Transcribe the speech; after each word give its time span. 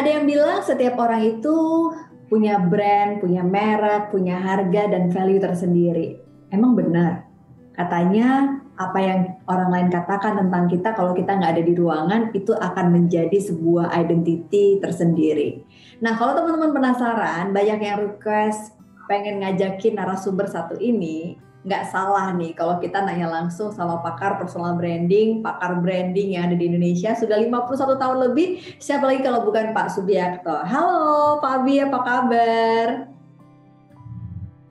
Ada 0.00 0.16
yang 0.16 0.24
bilang 0.24 0.64
setiap 0.64 0.96
orang 0.96 1.28
itu 1.28 1.56
punya 2.32 2.56
brand, 2.56 3.20
punya 3.20 3.44
merek, 3.44 4.08
punya 4.08 4.40
harga 4.40 4.88
dan 4.88 5.12
value 5.12 5.36
tersendiri. 5.36 6.16
Emang 6.48 6.72
benar? 6.72 7.28
Katanya 7.76 8.64
apa 8.80 8.96
yang 8.96 9.20
orang 9.44 9.68
lain 9.68 9.88
katakan 9.92 10.40
tentang 10.40 10.72
kita 10.72 10.96
kalau 10.96 11.12
kita 11.12 11.36
nggak 11.36 11.52
ada 11.52 11.60
di 11.68 11.76
ruangan 11.76 12.32
itu 12.32 12.56
akan 12.56 12.96
menjadi 12.96 13.36
sebuah 13.44 13.92
identity 13.92 14.80
tersendiri. 14.80 15.68
Nah 16.00 16.16
kalau 16.16 16.32
teman-teman 16.32 16.80
penasaran, 16.80 17.52
banyak 17.52 17.84
yang 17.84 18.00
request 18.00 18.80
pengen 19.04 19.44
ngajakin 19.44 20.00
narasumber 20.00 20.48
satu 20.48 20.80
ini, 20.80 21.36
nggak 21.60 21.92
salah 21.92 22.32
nih 22.32 22.56
kalau 22.56 22.80
kita 22.80 23.04
nanya 23.04 23.28
langsung 23.28 23.68
sama 23.68 24.00
pakar 24.00 24.40
personal 24.40 24.80
branding, 24.80 25.44
pakar 25.44 25.76
branding 25.84 26.32
yang 26.32 26.48
ada 26.48 26.56
di 26.56 26.72
Indonesia 26.72 27.12
sudah 27.12 27.36
51 27.36 28.00
tahun 28.00 28.18
lebih. 28.32 28.80
Siapa 28.80 29.04
lagi 29.04 29.20
kalau 29.20 29.44
bukan 29.44 29.76
Pak 29.76 29.92
Subiakto? 29.92 30.64
Halo 30.64 31.36
Pak 31.44 31.64
Abi, 31.64 31.84
apa 31.84 31.98
kabar? 32.00 32.86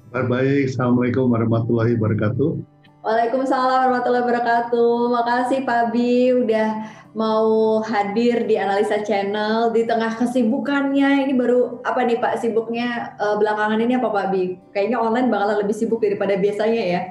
Baik, 0.10 0.74
Assalamualaikum 0.74 1.30
warahmatullahi 1.30 1.94
wabarakatuh. 1.94 2.79
Waalaikumsalam 3.10 3.90
warahmatullahi 3.90 4.22
wabarakatuh. 4.22 4.94
Makasih 5.10 5.66
Pak 5.66 5.90
Abi 5.90 6.30
udah 6.30 6.94
mau 7.18 7.82
hadir 7.82 8.46
di 8.46 8.54
Analisa 8.54 9.02
Channel 9.02 9.74
di 9.74 9.82
tengah 9.90 10.14
kesibukannya. 10.14 11.26
Ini 11.26 11.34
baru 11.34 11.82
apa 11.82 12.06
nih 12.06 12.22
Pak 12.22 12.38
sibuknya 12.38 13.18
uh, 13.18 13.34
belakangan 13.42 13.82
ini 13.82 13.98
apa 13.98 14.14
Pak 14.14 14.30
Bi? 14.30 14.62
Kayaknya 14.78 15.02
online 15.02 15.34
bakalan 15.34 15.58
lebih 15.58 15.74
sibuk 15.74 16.06
daripada 16.06 16.38
biasanya 16.38 16.84
ya. 16.86 17.02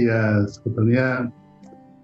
Ya, 0.00 0.48
sebetulnya 0.48 1.28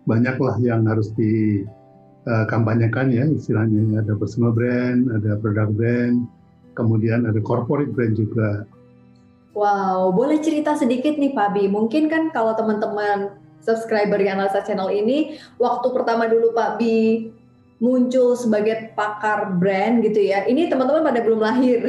banyaklah 0.05 0.61
yang 0.61 0.85
harus 0.85 1.17
dikampanyekan 1.17 3.09
ya 3.09 3.25
istilahnya. 3.25 4.05
Ada 4.05 4.21
personal 4.21 4.53
brand, 4.53 5.09
ada 5.17 5.41
product 5.41 5.81
brand, 5.81 6.29
kemudian 6.77 7.25
ada 7.25 7.41
corporate 7.41 7.97
brand 7.97 8.21
juga. 8.21 8.69
Wow, 9.51 10.15
boleh 10.15 10.39
cerita 10.39 10.79
sedikit 10.79 11.19
nih 11.19 11.35
Pak 11.35 11.49
Bi. 11.59 11.67
Mungkin 11.67 12.07
kan 12.07 12.31
kalau 12.31 12.55
teman-teman 12.55 13.35
subscriber 13.59 14.17
yang 14.23 14.39
Analisa 14.39 14.63
Channel 14.63 14.95
ini 14.95 15.37
waktu 15.59 15.91
pertama 15.91 16.31
dulu 16.31 16.55
Pak 16.55 16.79
Bi 16.79 17.29
muncul 17.81 18.37
sebagai 18.37 18.93
pakar 18.93 19.57
brand 19.57 20.05
gitu 20.05 20.21
ya. 20.21 20.45
Ini 20.45 20.69
teman-teman 20.69 21.01
pada 21.01 21.21
belum 21.25 21.41
lahir. 21.41 21.81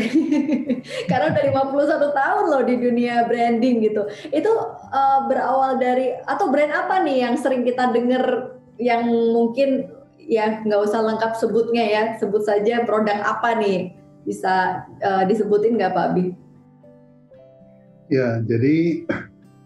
Karena 1.11 1.35
udah 1.35 1.43
51 1.69 2.15
tahun 2.15 2.45
loh 2.47 2.63
di 2.63 2.75
dunia 2.79 3.27
branding 3.27 3.83
gitu. 3.83 4.07
Itu 4.31 4.51
uh, 4.89 5.27
berawal 5.27 5.77
dari 5.77 6.15
atau 6.23 6.47
brand 6.47 6.71
apa 6.71 7.03
nih 7.03 7.27
yang 7.27 7.35
sering 7.35 7.67
kita 7.67 7.91
dengar 7.91 8.55
yang 8.79 9.05
mungkin 9.35 9.91
ya 10.17 10.63
nggak 10.63 10.81
usah 10.81 11.03
lengkap 11.03 11.35
sebutnya 11.35 11.83
ya. 11.83 12.03
Sebut 12.17 12.41
saja 12.47 12.87
produk 12.87 13.19
apa 13.21 13.59
nih. 13.59 13.91
Bisa 14.23 14.87
uh, 15.03 15.23
disebutin 15.27 15.75
nggak 15.75 15.91
Pak 15.91 16.09
Bi? 16.15 16.50
Ya, 18.11 18.43
jadi 18.43 19.07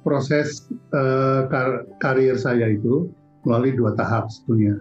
proses 0.05 0.69
uh, 0.93 1.49
kar 1.49 1.89
karir 1.97 2.37
saya 2.37 2.69
itu 2.69 3.09
melalui 3.41 3.73
dua 3.73 3.97
tahap 3.97 4.29
sebetulnya. 4.29 4.77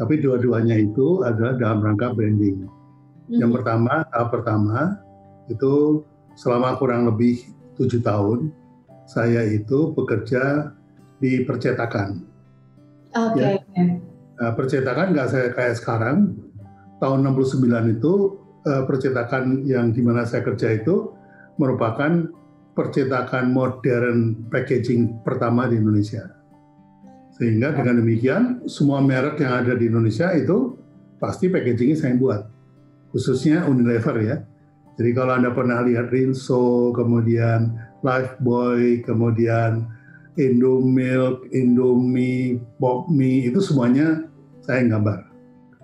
Tapi 0.00 0.20
dua-duanya 0.20 0.80
itu 0.80 1.20
adalah 1.20 1.60
dalam 1.60 1.84
rangka 1.84 2.16
branding. 2.16 2.64
Hmm. 2.64 3.36
Yang 3.36 3.60
pertama, 3.60 4.08
tahap 4.08 4.28
pertama 4.32 4.78
itu 5.52 6.04
selama 6.40 6.80
kurang 6.80 7.04
lebih 7.08 7.36
tujuh 7.76 8.00
tahun 8.00 8.48
saya 9.04 9.44
itu 9.44 9.92
bekerja 9.92 10.72
di 11.20 11.44
percetakan. 11.44 12.24
Oke. 13.12 13.40
Okay. 13.40 13.54
Ya. 13.76 13.84
Nah, 14.36 14.52
percetakan 14.52 15.16
nggak 15.16 15.28
saya 15.28 15.48
kayak 15.52 15.76
sekarang. 15.80 16.36
Tahun 16.96 17.20
69 17.28 17.60
itu 18.00 18.40
uh, 18.64 18.88
percetakan 18.88 19.68
yang 19.68 19.92
di 19.92 20.00
mana 20.00 20.24
saya 20.24 20.40
kerja 20.40 20.80
itu 20.80 21.12
merupakan 21.60 22.24
percetakan 22.76 23.56
modern 23.56 24.46
packaging 24.52 25.24
pertama 25.24 25.64
di 25.64 25.80
Indonesia. 25.80 26.28
Sehingga 27.40 27.72
dengan 27.72 28.04
demikian 28.04 28.42
semua 28.68 29.00
merek 29.00 29.40
yang 29.40 29.64
ada 29.64 29.72
di 29.72 29.88
Indonesia 29.88 30.28
itu 30.36 30.76
pasti 31.16 31.48
packagingnya 31.48 31.96
saya 31.96 32.14
buat. 32.14 32.44
Khususnya 33.10 33.64
Unilever 33.64 34.16
ya. 34.20 34.36
Jadi 34.96 35.10
kalau 35.12 35.36
Anda 35.36 35.52
pernah 35.52 35.84
lihat 35.84 36.12
Rinso, 36.12 36.92
kemudian 36.92 37.76
Lifebuoy, 38.04 39.04
kemudian 39.04 39.88
Indomilk, 40.36 41.48
Indomie, 41.52 42.60
Popmi, 42.76 43.48
itu 43.48 43.60
semuanya 43.60 44.24
saya 44.64 44.84
gambar. 44.84 45.25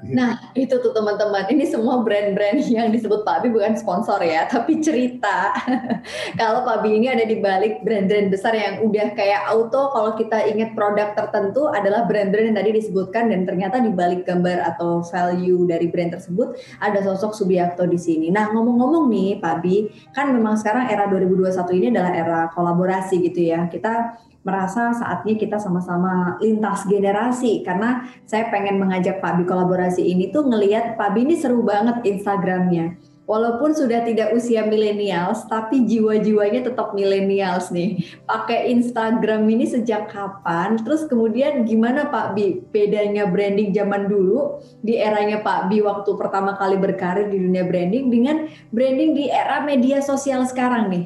Iya. 0.02 0.14
Nah, 0.18 0.32
itu 0.58 0.74
tuh 0.82 0.90
teman-teman. 0.90 1.46
Ini 1.46 1.64
semua 1.70 2.02
brand-brand 2.02 2.58
yang 2.66 2.90
disebut 2.90 3.22
Pak 3.22 3.46
Bi 3.46 3.48
bukan 3.54 3.78
sponsor 3.78 4.18
ya, 4.18 4.50
tapi 4.50 4.82
cerita. 4.82 5.54
kalau 6.40 6.66
Pak 6.66 6.82
Bi 6.82 6.98
ini 6.98 7.06
ada 7.06 7.22
di 7.22 7.38
balik 7.38 7.86
brand-brand 7.86 8.26
besar 8.34 8.50
yang 8.58 8.82
udah 8.82 9.14
kayak 9.14 9.46
auto 9.46 9.94
kalau 9.94 10.18
kita 10.18 10.42
ingat 10.50 10.74
produk 10.74 11.14
tertentu 11.14 11.70
adalah 11.70 12.02
brand-brand 12.10 12.50
yang 12.50 12.58
tadi 12.58 12.70
disebutkan 12.74 13.30
dan 13.30 13.46
ternyata 13.46 13.78
di 13.78 13.94
balik 13.94 14.26
gambar 14.26 14.74
atau 14.74 15.06
value 15.06 15.70
dari 15.70 15.86
brand 15.86 16.18
tersebut 16.18 16.58
ada 16.82 16.98
sosok 16.98 17.38
Subiakto 17.38 17.86
di 17.86 17.98
sini. 17.98 18.34
Nah, 18.34 18.50
ngomong-ngomong 18.50 19.06
nih 19.06 19.38
Pak 19.38 19.56
Bi, 19.62 19.86
kan 20.10 20.34
memang 20.34 20.58
sekarang 20.58 20.90
era 20.90 21.06
2021 21.06 21.78
ini 21.78 21.86
adalah 21.94 22.12
era 22.12 22.40
kolaborasi 22.50 23.22
gitu 23.22 23.54
ya. 23.54 23.70
Kita 23.70 24.18
merasa 24.42 24.90
saatnya 24.94 25.38
kita 25.38 25.56
sama-sama 25.62 26.38
lintas 26.42 26.86
generasi 26.90 27.62
karena 27.62 28.06
saya 28.26 28.50
pengen 28.50 28.78
mengajak 28.82 29.22
Pak 29.22 29.38
Bi 29.38 29.44
kolaborasi 29.46 30.02
ini 30.02 30.34
tuh 30.34 30.46
ngelihat 30.46 30.98
Pak 30.98 31.14
Bi 31.14 31.22
ini 31.26 31.38
seru 31.38 31.62
banget 31.62 32.02
Instagramnya. 32.02 32.98
Walaupun 33.22 33.70
sudah 33.70 34.02
tidak 34.02 34.34
usia 34.34 34.66
milenials, 34.66 35.46
tapi 35.46 35.86
jiwa-jiwanya 35.86 36.66
tetap 36.66 36.90
milenials 36.90 37.70
nih. 37.70 38.02
Pakai 38.26 38.74
Instagram 38.74 39.46
ini 39.46 39.62
sejak 39.62 40.10
kapan? 40.10 40.74
Terus 40.82 41.06
kemudian 41.06 41.62
gimana 41.62 42.10
Pak 42.10 42.34
Bi 42.34 42.66
bedanya 42.74 43.30
branding 43.30 43.70
zaman 43.70 44.10
dulu 44.10 44.58
di 44.82 44.98
eranya 44.98 45.38
Pak 45.38 45.70
Bi 45.70 45.78
waktu 45.86 46.10
pertama 46.18 46.58
kali 46.58 46.74
berkarir 46.82 47.30
di 47.30 47.38
dunia 47.38 47.62
branding 47.62 48.10
dengan 48.10 48.36
branding 48.74 49.14
di 49.14 49.30
era 49.30 49.62
media 49.62 50.02
sosial 50.02 50.42
sekarang 50.42 50.90
nih? 50.90 51.04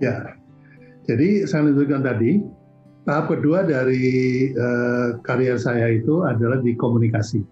Ya, 0.00 0.40
jadi 1.04 1.44
saya 1.44 1.68
lanjutkan 1.68 2.00
tadi, 2.00 2.40
tahap 3.04 3.28
kedua 3.28 3.68
dari 3.68 4.48
uh, 4.56 5.20
karya 5.20 5.60
saya 5.60 5.92
itu 5.92 6.24
adalah 6.24 6.64
di 6.64 6.72
komunikasi. 6.72 7.44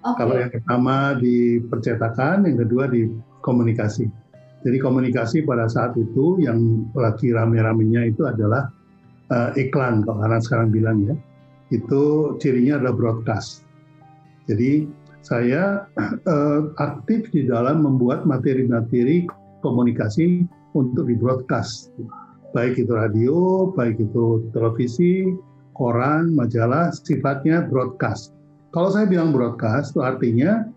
Okay. 0.00 0.16
Kalau 0.16 0.34
yang 0.40 0.48
pertama 0.48 0.96
di 1.20 1.60
percetakan, 1.68 2.48
yang 2.48 2.64
kedua 2.64 2.88
di 2.88 3.12
komunikasi. 3.44 4.08
Jadi 4.64 4.76
komunikasi 4.80 5.44
pada 5.44 5.68
saat 5.68 5.94
itu 6.00 6.40
yang 6.40 6.88
lagi 6.96 7.30
rame-ramenya 7.30 8.08
itu 8.08 8.24
adalah 8.24 8.72
uh, 9.30 9.52
iklan, 9.54 10.02
kalau 10.08 10.24
anak 10.24 10.40
sekarang 10.40 10.72
bilang 10.72 11.04
ya. 11.04 11.14
Itu 11.68 12.34
cirinya 12.40 12.80
adalah 12.80 12.96
broadcast. 12.96 13.68
Jadi 14.48 14.88
saya 15.20 15.84
uh, 16.24 16.72
aktif 16.88 17.28
di 17.36 17.44
dalam 17.44 17.84
membuat 17.84 18.24
materi-materi 18.24 19.28
komunikasi 19.60 20.48
untuk 20.72 21.04
di 21.04 21.16
broadcast 21.20 21.92
baik 22.56 22.80
itu 22.80 22.92
radio, 22.92 23.68
baik 23.72 24.00
itu 24.00 24.48
televisi, 24.56 25.28
koran, 25.76 26.32
majalah, 26.34 26.90
sifatnya 26.90 27.64
broadcast. 27.68 28.34
Kalau 28.72 28.92
saya 28.92 29.08
bilang 29.08 29.32
broadcast, 29.32 29.96
itu 29.96 30.00
artinya 30.04 30.68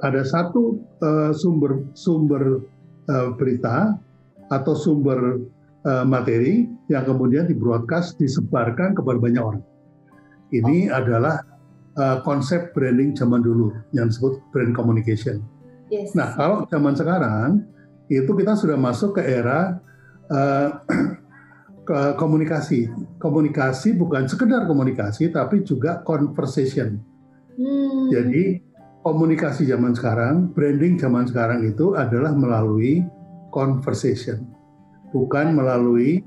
ada 0.00 0.24
satu 0.24 0.80
uh, 1.04 1.32
sumber 1.36 1.84
sumber 1.92 2.64
uh, 3.12 3.34
berita 3.36 3.98
atau 4.48 4.72
sumber 4.72 5.42
uh, 5.84 6.04
materi 6.06 6.68
yang 6.88 7.04
kemudian 7.04 7.44
di 7.44 7.56
broadcast 7.56 8.16
disebarkan 8.16 8.96
kepada 8.96 9.18
banyak 9.20 9.42
orang. 9.42 9.64
Ini 10.52 10.92
oh. 10.92 10.96
adalah 10.96 11.36
uh, 11.96 12.20
konsep 12.24 12.72
branding 12.72 13.16
zaman 13.16 13.44
dulu 13.44 13.72
yang 13.96 14.08
disebut 14.08 14.40
brand 14.52 14.72
communication. 14.72 15.44
Yes. 15.92 16.16
Nah, 16.16 16.32
kalau 16.36 16.64
zaman 16.72 16.96
sekarang 16.96 17.68
itu 18.08 18.28
kita 18.32 18.56
sudah 18.56 18.76
masuk 18.80 19.20
ke 19.20 19.22
era 19.24 19.80
uh, 21.88 22.14
komunikasi. 22.16 22.88
Komunikasi 23.18 23.94
bukan 23.98 24.26
sekedar 24.30 24.64
komunikasi, 24.64 25.30
tapi 25.34 25.66
juga 25.66 26.00
conversation. 26.06 26.98
Hmm. 27.58 28.08
Jadi 28.08 28.62
komunikasi 29.02 29.66
zaman 29.66 29.92
sekarang, 29.92 30.54
branding 30.54 30.96
zaman 30.96 31.26
sekarang 31.26 31.66
itu 31.66 31.98
adalah 31.98 32.32
melalui 32.32 33.02
conversation, 33.50 34.46
bukan 35.10 35.52
melalui 35.52 36.22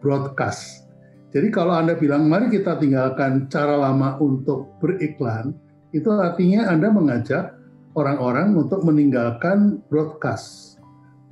broadcast. 0.00 0.88
Jadi 1.34 1.50
kalau 1.50 1.74
Anda 1.74 1.98
bilang, 1.98 2.30
mari 2.30 2.48
kita 2.48 2.78
tinggalkan 2.78 3.50
cara 3.50 3.74
lama 3.76 4.16
untuk 4.22 4.78
beriklan, 4.78 5.54
itu 5.90 6.10
artinya 6.10 6.70
Anda 6.70 6.90
mengajak 6.90 7.54
orang-orang 7.94 8.54
untuk 8.54 8.82
meninggalkan 8.82 9.82
broadcast. 9.90 10.78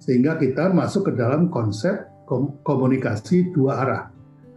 Sehingga 0.03 0.35
kita 0.39 0.75
masuk 0.75 1.11
ke 1.11 1.13
dalam 1.15 1.47
konsep 1.51 2.12
komunikasi 2.65 3.53
dua 3.53 3.73
arah 3.83 4.03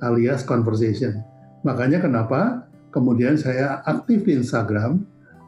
alias 0.03 0.43
conversation. 0.43 1.19
Makanya 1.65 2.03
kenapa 2.03 2.69
kemudian 2.93 3.35
saya 3.39 3.81
aktif 3.87 4.23
di 4.27 4.37
Instagram 4.37 5.03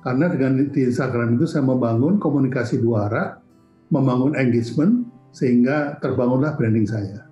Karena 0.07 0.31
dengan 0.31 0.55
di 0.71 0.81
Instagram 0.87 1.35
itu 1.35 1.51
saya 1.51 1.67
membangun 1.67 2.15
komunikasi 2.15 2.79
dua 2.79 3.11
arah, 3.11 3.43
membangun 3.91 4.39
engagement, 4.39 5.03
sehingga 5.35 5.99
terbangunlah 5.99 6.55
branding 6.55 6.87
saya. 6.87 7.26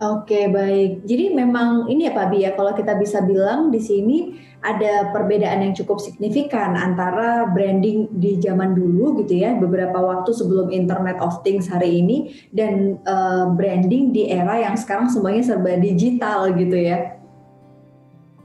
Oke, 0.00 0.48
baik. 0.48 1.04
Jadi 1.04 1.28
memang 1.36 1.84
ini 1.92 2.08
ya 2.08 2.16
Pak 2.16 2.32
Bi 2.32 2.40
ya, 2.40 2.56
kalau 2.56 2.72
kita 2.72 2.96
bisa 2.96 3.20
bilang 3.20 3.68
di 3.68 3.76
sini 3.84 4.32
ada 4.64 5.12
perbedaan 5.12 5.60
yang 5.60 5.76
cukup 5.76 6.00
signifikan 6.00 6.72
antara 6.72 7.44
branding 7.52 8.08
di 8.16 8.40
zaman 8.40 8.72
dulu 8.72 9.20
gitu 9.20 9.44
ya, 9.44 9.52
beberapa 9.60 10.00
waktu 10.00 10.32
sebelum 10.32 10.72
Internet 10.72 11.20
of 11.20 11.44
Things 11.44 11.68
hari 11.68 12.00
ini 12.00 12.32
dan 12.48 12.96
uh, 13.04 13.52
branding 13.52 14.16
di 14.16 14.32
era 14.32 14.56
yang 14.64 14.72
sekarang 14.72 15.12
semuanya 15.12 15.44
serba 15.44 15.76
digital 15.76 16.48
gitu 16.56 16.80
ya. 16.80 17.20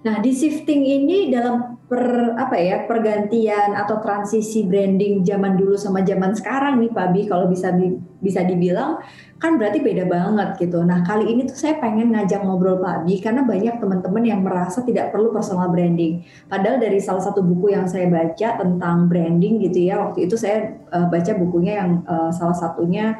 Nah, 0.03 0.19
di 0.19 0.35
shifting 0.35 0.83
ini 0.83 1.31
dalam 1.31 1.74
per 1.85 2.33
apa 2.33 2.57
ya 2.57 2.89
pergantian 2.89 3.77
atau 3.77 4.01
transisi 4.01 4.65
branding 4.65 5.21
zaman 5.21 5.53
dulu 5.53 5.77
sama 5.77 6.01
zaman 6.01 6.33
sekarang 6.33 6.81
nih 6.81 6.89
Pak 6.89 7.07
Bi 7.13 7.21
kalau 7.29 7.45
bisa 7.45 7.69
bisa 8.17 8.41
dibilang 8.41 8.97
kan 9.37 9.61
berarti 9.61 9.85
beda 9.85 10.09
banget 10.09 10.57
gitu. 10.57 10.81
Nah 10.81 11.05
kali 11.05 11.29
ini 11.29 11.45
tuh 11.45 11.53
saya 11.53 11.77
pengen 11.77 12.09
ngajak 12.09 12.41
ngobrol 12.41 12.81
Pak 12.81 13.05
Bi 13.05 13.21
karena 13.21 13.45
banyak 13.45 13.77
teman-teman 13.77 14.23
yang 14.25 14.41
merasa 14.41 14.81
tidak 14.81 15.13
perlu 15.13 15.29
personal 15.29 15.69
branding. 15.69 16.25
Padahal 16.49 16.81
dari 16.81 16.97
salah 16.97 17.21
satu 17.21 17.45
buku 17.45 17.77
yang 17.77 17.85
saya 17.85 18.09
baca 18.09 18.57
tentang 18.57 19.05
branding 19.05 19.61
gitu 19.61 19.85
ya 19.85 20.01
waktu 20.09 20.25
itu 20.25 20.41
saya 20.41 20.81
uh, 20.89 21.05
baca 21.05 21.37
bukunya 21.37 21.85
yang 21.85 22.01
uh, 22.09 22.33
salah 22.33 22.57
satunya 22.57 23.13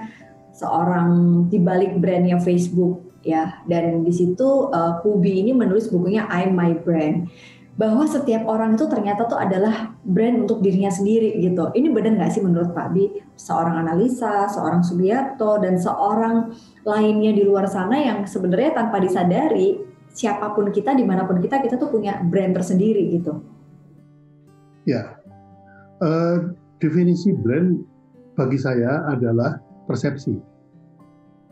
seorang 0.58 1.46
di 1.54 1.62
balik 1.62 2.02
brandnya 2.02 2.42
Facebook 2.42 3.06
ya 3.26 3.62
dan 3.70 4.06
di 4.06 4.14
situ 4.14 4.70
uh, 4.74 5.02
Kubi 5.06 5.42
ini 5.42 5.54
menulis 5.54 5.90
bukunya 5.90 6.30
I'm 6.30 6.58
My 6.58 6.78
Brand 6.78 7.30
bahwa 7.76 8.08
setiap 8.08 8.48
orang 8.48 8.80
itu 8.80 8.88
ternyata 8.88 9.28
tuh 9.28 9.36
adalah 9.36 9.92
brand 10.08 10.48
untuk 10.48 10.64
dirinya 10.64 10.88
sendiri 10.88 11.36
gitu. 11.44 11.76
Ini 11.76 11.92
benar 11.92 12.16
nggak 12.16 12.32
sih 12.32 12.40
menurut 12.40 12.72
Pak 12.72 12.88
Bi? 12.96 13.12
Seorang 13.36 13.84
analisa, 13.84 14.48
seorang 14.48 14.80
Subiarto, 14.80 15.60
dan 15.60 15.76
seorang 15.76 16.56
lainnya 16.88 17.36
di 17.36 17.44
luar 17.44 17.68
sana 17.68 18.00
yang 18.00 18.24
sebenarnya 18.24 18.80
tanpa 18.80 19.04
disadari 19.04 19.76
siapa 20.16 20.56
pun 20.56 20.72
kita, 20.72 20.96
di 20.96 21.04
mana 21.04 21.28
pun 21.28 21.44
kita, 21.44 21.60
kita 21.60 21.76
tuh 21.76 21.92
punya 21.92 22.24
brand 22.24 22.56
tersendiri 22.56 23.12
gitu. 23.20 23.44
Ya, 24.88 25.20
uh, 26.00 26.56
definisi 26.80 27.36
brand 27.36 27.84
bagi 28.40 28.56
saya 28.56 29.04
adalah 29.12 29.60
persepsi. 29.84 30.40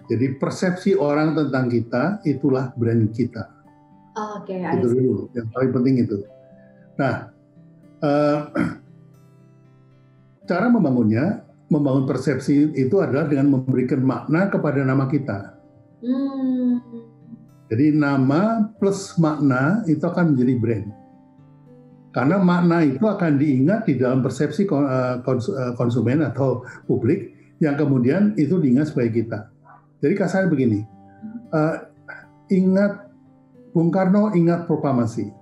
Jadi 0.08 0.40
persepsi 0.40 0.96
orang 0.96 1.36
tentang 1.36 1.68
kita 1.68 2.24
itulah 2.24 2.72
brand 2.80 3.12
kita 3.12 3.63
Oke, 4.14 4.54
okay, 4.54 4.78
itu 4.78 4.88
dulu 4.94 5.26
yang 5.34 5.48
paling 5.50 5.72
penting 5.74 5.96
itu. 6.06 6.18
Nah, 7.02 7.34
uh, 8.06 8.40
cara 10.50 10.70
membangunnya, 10.70 11.42
membangun 11.74 12.06
persepsi 12.06 12.78
itu 12.78 13.02
adalah 13.02 13.26
dengan 13.26 13.58
memberikan 13.58 14.06
makna 14.06 14.54
kepada 14.54 14.86
nama 14.86 15.10
kita. 15.10 15.58
Hmm. 16.06 16.78
Jadi 17.74 17.96
nama 17.98 18.70
plus 18.78 19.18
makna 19.18 19.82
itu 19.90 20.06
akan 20.06 20.38
menjadi 20.38 20.54
brand. 20.62 20.88
Karena 22.14 22.38
makna 22.38 22.86
itu 22.86 23.02
akan 23.02 23.42
diingat 23.42 23.90
di 23.90 23.98
dalam 23.98 24.22
persepsi 24.22 24.70
eh, 24.70 25.16
eh, 25.26 25.74
konsumen 25.74 26.22
atau 26.22 26.62
publik 26.86 27.34
yang 27.58 27.74
kemudian 27.74 28.38
itu 28.38 28.62
diingat 28.62 28.94
sebagai 28.94 29.26
kita. 29.26 29.50
Jadi 30.04 30.14
kasarnya 30.20 30.52
begini, 30.52 30.84
uh, 31.56 31.80
ingat 32.52 33.13
Bung 33.74 33.90
Karno 33.90 34.30
ingat 34.38 34.70
proklamasi. 34.70 35.34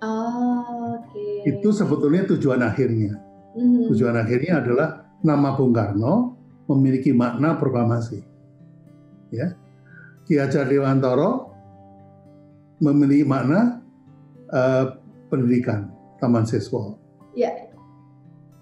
Oh, 0.00 0.96
okay. 0.96 1.52
Itu 1.52 1.68
sebetulnya 1.68 2.24
tujuan 2.32 2.64
akhirnya. 2.64 3.20
Mm-hmm. 3.54 3.92
Tujuan 3.92 4.16
akhirnya 4.16 4.64
adalah 4.64 4.88
nama 5.20 5.52
Bung 5.52 5.76
Karno 5.76 6.34
memiliki 6.64 7.12
makna 7.12 7.60
proklamasi. 7.60 8.24
Ya. 9.28 9.52
Ki 10.24 10.40
Hajar 10.40 10.64
Dewantoro 10.64 11.52
memiliki 12.80 13.28
makna 13.28 13.84
uh, 14.48 14.96
pendidikan 15.28 15.92
Taman 16.24 16.48
Siswa. 16.48 16.96
Ya. 17.36 17.52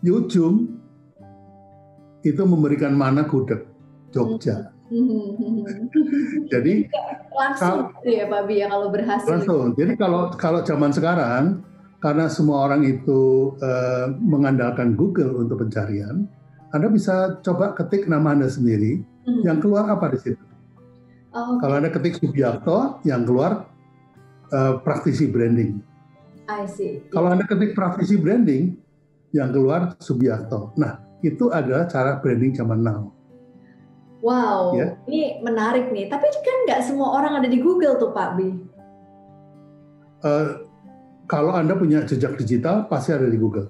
Yujum 0.02 0.82
itu 2.26 2.42
memberikan 2.42 2.98
makna 2.98 3.22
gudeg 3.30 3.70
Jogja. 4.10 4.66
Mm-hmm. 4.66 4.81
Jadi 6.52 6.74
langsung 7.40 7.88
kalau, 7.88 8.02
gitu 8.04 8.10
ya 8.12 8.24
Pak 8.28 8.42
Bi 8.44 8.54
ya 8.60 8.66
kalau 8.68 8.88
berhasil. 8.92 9.28
Langsung. 9.28 9.66
Jadi 9.74 9.92
kalau 9.96 10.28
kalau 10.36 10.60
zaman 10.62 10.92
sekarang 10.92 11.64
karena 12.02 12.26
semua 12.26 12.66
orang 12.66 12.82
itu 12.84 13.54
uh, 13.62 14.10
mengandalkan 14.18 14.98
Google 14.98 15.38
untuk 15.38 15.62
pencarian, 15.62 16.26
Anda 16.74 16.90
bisa 16.90 17.38
coba 17.46 17.72
ketik 17.78 18.10
nama 18.10 18.34
Anda 18.34 18.50
sendiri, 18.50 19.00
hmm. 19.00 19.42
yang 19.46 19.62
keluar 19.62 19.86
apa 19.86 20.10
di 20.10 20.18
situ. 20.18 20.44
Oh, 21.32 21.56
okay. 21.56 21.64
Kalau 21.64 21.74
Anda 21.78 21.90
ketik 21.94 22.14
Subiakto, 22.20 23.00
yang 23.08 23.24
keluar 23.24 23.70
uh, 24.52 24.82
praktisi 24.82 25.30
branding. 25.30 25.80
I 26.50 26.66
see. 26.68 27.06
Kalau 27.08 27.32
Anda 27.32 27.46
ketik 27.46 27.72
praktisi 27.72 28.18
branding, 28.18 28.76
yang 29.32 29.48
keluar 29.54 29.96
Subiakto. 29.96 30.76
Nah, 30.76 31.00
itu 31.24 31.48
adalah 31.48 31.88
cara 31.88 32.20
branding 32.20 32.52
zaman 32.52 32.84
now. 32.84 33.21
Wow, 34.22 34.78
ya. 34.78 34.94
ini 35.10 35.42
menarik 35.42 35.90
nih. 35.90 36.06
Tapi 36.06 36.26
kan 36.30 36.56
nggak 36.70 36.80
semua 36.86 37.19
orang 37.19 37.42
ada 37.42 37.48
di 37.50 37.58
Google 37.58 37.98
tuh 37.98 38.14
Pak 38.14 38.30
Bi. 38.38 38.48
Uh, 40.22 40.62
kalau 41.26 41.50
Anda 41.58 41.74
punya 41.74 42.06
jejak 42.06 42.38
digital, 42.38 42.86
pasti 42.86 43.10
ada 43.10 43.26
di 43.26 43.34
Google. 43.34 43.66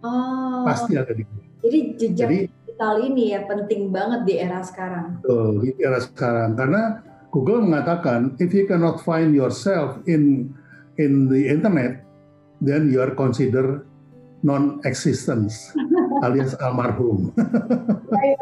Oh. 0.00 0.64
Pasti 0.64 0.96
ada 0.96 1.12
di 1.12 1.20
Google. 1.28 1.48
Jadi 1.60 1.78
jejak 2.00 2.28
Jadi, 2.32 2.38
digital 2.48 2.94
ini 3.04 3.36
ya 3.36 3.44
penting 3.44 3.92
banget 3.92 4.20
di 4.24 4.34
era 4.40 4.64
sekarang. 4.64 5.20
Betul, 5.20 5.68
di 5.68 5.70
era 5.76 6.00
sekarang. 6.00 6.56
Karena 6.56 6.82
Google 7.28 7.60
mengatakan, 7.68 8.40
if 8.40 8.56
you 8.56 8.64
cannot 8.64 9.04
find 9.04 9.36
yourself 9.36 10.00
in 10.08 10.48
in 10.96 11.28
the 11.28 11.44
internet, 11.44 12.00
then 12.64 12.88
you 12.88 13.04
are 13.04 13.12
considered 13.12 13.84
non-existence 14.40 15.76
alias 16.24 16.56
almarhum. 16.64 17.36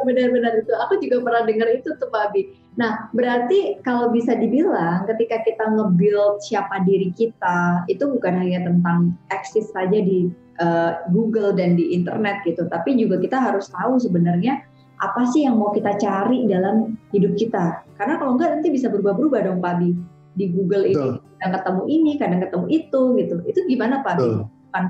Benar-benar 0.08 0.64
itu. 0.64 0.72
Aku 0.72 0.96
juga 1.04 1.20
pernah 1.20 1.42
dengar 1.44 1.68
itu 1.68 1.92
tuh 2.00 2.08
Pak 2.08 2.32
Abi. 2.32 2.56
Nah 2.80 3.12
berarti 3.12 3.76
kalau 3.84 4.08
bisa 4.08 4.32
dibilang 4.32 5.04
ketika 5.04 5.44
kita 5.44 5.68
nge-build 5.68 6.40
siapa 6.40 6.80
diri 6.88 7.12
kita 7.12 7.84
itu 7.92 8.08
bukan 8.08 8.40
hanya 8.40 8.64
tentang 8.64 9.12
eksis 9.28 9.68
saja 9.68 10.00
di 10.00 10.32
uh, 10.64 11.04
Google 11.12 11.52
dan 11.52 11.76
di 11.76 11.92
internet 11.92 12.40
gitu, 12.48 12.64
tapi 12.72 12.96
juga 12.96 13.20
kita 13.20 13.36
harus 13.36 13.68
tahu 13.68 14.00
sebenarnya 14.00 14.64
apa 14.98 15.28
sih 15.30 15.44
yang 15.44 15.60
mau 15.60 15.70
kita 15.76 15.94
cari 16.00 16.48
dalam 16.48 16.96
hidup 17.12 17.36
kita. 17.36 17.84
Karena 18.00 18.16
kalau 18.16 18.40
enggak 18.40 18.58
nanti 18.58 18.72
bisa 18.72 18.88
berubah-berubah 18.88 19.44
dong 19.44 19.60
Pak 19.60 19.72
Abi. 19.76 19.92
Di 20.38 20.54
Google 20.54 20.86
ini 20.86 21.18
kadang 21.42 21.54
ketemu 21.58 21.82
ini, 21.90 22.12
kadang 22.14 22.40
ketemu 22.46 22.66
itu 22.70 23.02
gitu. 23.18 23.36
Itu 23.42 23.60
gimana 23.66 24.06
Pak 24.06 24.14
Abi? 24.16 24.30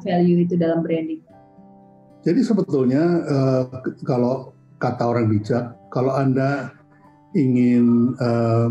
value 0.04 0.44
itu 0.44 0.54
dalam 0.60 0.84
branding? 0.84 1.22
Jadi 2.26 2.40
sebetulnya 2.44 3.02
uh, 3.24 3.64
kalau 4.04 4.52
kata 4.78 5.02
orang 5.04 5.26
bijak, 5.28 5.74
kalau 5.90 6.14
anda 6.14 6.70
ingin 7.34 8.16
uh, 8.16 8.70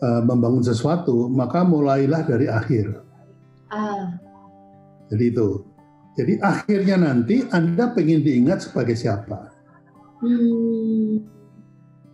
uh, 0.00 0.22
membangun 0.22 0.62
sesuatu, 0.62 1.26
maka 1.32 1.64
mulailah 1.64 2.22
dari 2.22 2.46
akhir. 2.46 3.02
Ah. 3.72 4.16
Jadi 5.10 5.24
itu. 5.32 5.48
Jadi 6.16 6.40
akhirnya 6.40 6.96
nanti 6.96 7.44
anda 7.52 7.92
pengen 7.92 8.24
diingat 8.24 8.64
sebagai 8.64 8.96
siapa? 8.96 9.52
Hmm. 10.24 11.20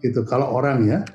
Itu 0.02 0.26
kalau 0.26 0.58
orang 0.58 0.90
ya. 0.90 1.06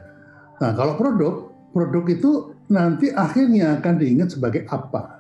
Nah 0.64 0.72
kalau 0.72 0.96
produk, 0.96 1.52
produk 1.76 2.06
itu 2.08 2.32
nanti 2.72 3.12
akhirnya 3.12 3.80
akan 3.80 3.96
diingat 4.00 4.40
sebagai 4.40 4.64
apa? 4.72 5.20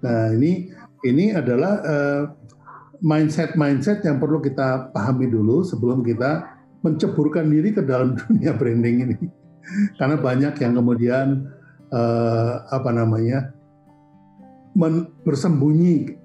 Nah 0.00 0.32
ini 0.32 0.72
ini 1.04 1.36
adalah 1.36 1.74
uh, 1.84 2.22
mindset-mindset 3.00 4.02
yang 4.02 4.18
perlu 4.18 4.42
kita 4.42 4.90
pahami 4.90 5.30
dulu 5.30 5.62
sebelum 5.62 6.02
kita 6.02 6.46
menceburkan 6.82 7.46
diri 7.50 7.74
ke 7.74 7.82
dalam 7.82 8.14
dunia 8.26 8.54
branding 8.54 8.96
ini. 9.08 9.18
Karena 10.00 10.16
banyak 10.16 10.54
yang 10.58 10.72
kemudian 10.80 11.26
uh, 11.92 12.52
apa 12.72 12.90
namanya 12.90 13.52
men, 14.72 15.12
bersembunyi. 15.22 16.16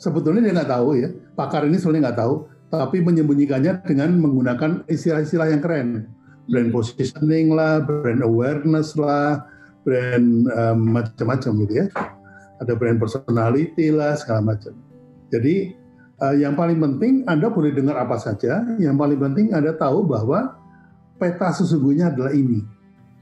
Sebetulnya 0.00 0.40
dia 0.40 0.54
nggak 0.56 0.70
tahu 0.72 0.96
ya, 0.96 1.12
pakar 1.36 1.68
ini 1.68 1.76
sebenarnya 1.76 2.08
nggak 2.08 2.20
tahu, 2.24 2.34
tapi 2.72 3.04
menyembunyikannya 3.04 3.84
dengan 3.84 4.16
menggunakan 4.16 4.88
istilah-istilah 4.88 5.52
yang 5.52 5.60
keren, 5.60 5.88
brand 6.48 6.72
positioning 6.72 7.52
lah, 7.52 7.84
brand 7.84 8.24
awareness 8.24 8.96
lah, 8.96 9.44
brand 9.84 10.48
um, 10.56 10.78
macam-macam 10.96 11.52
gitu 11.68 11.74
ya 11.84 11.86
ada 12.60 12.76
brand 12.76 13.00
personality 13.00 13.88
lah 13.88 14.14
segala 14.20 14.54
macam. 14.54 14.76
Jadi 15.32 15.72
yang 16.36 16.52
paling 16.52 16.76
penting 16.76 17.24
Anda 17.24 17.48
boleh 17.48 17.72
dengar 17.72 17.96
apa 17.96 18.20
saja, 18.20 18.60
yang 18.76 19.00
paling 19.00 19.16
penting 19.16 19.56
Anda 19.56 19.72
tahu 19.72 20.04
bahwa 20.04 20.60
peta 21.16 21.48
sesungguhnya 21.52 22.12
adalah 22.12 22.32
ini. 22.32 22.60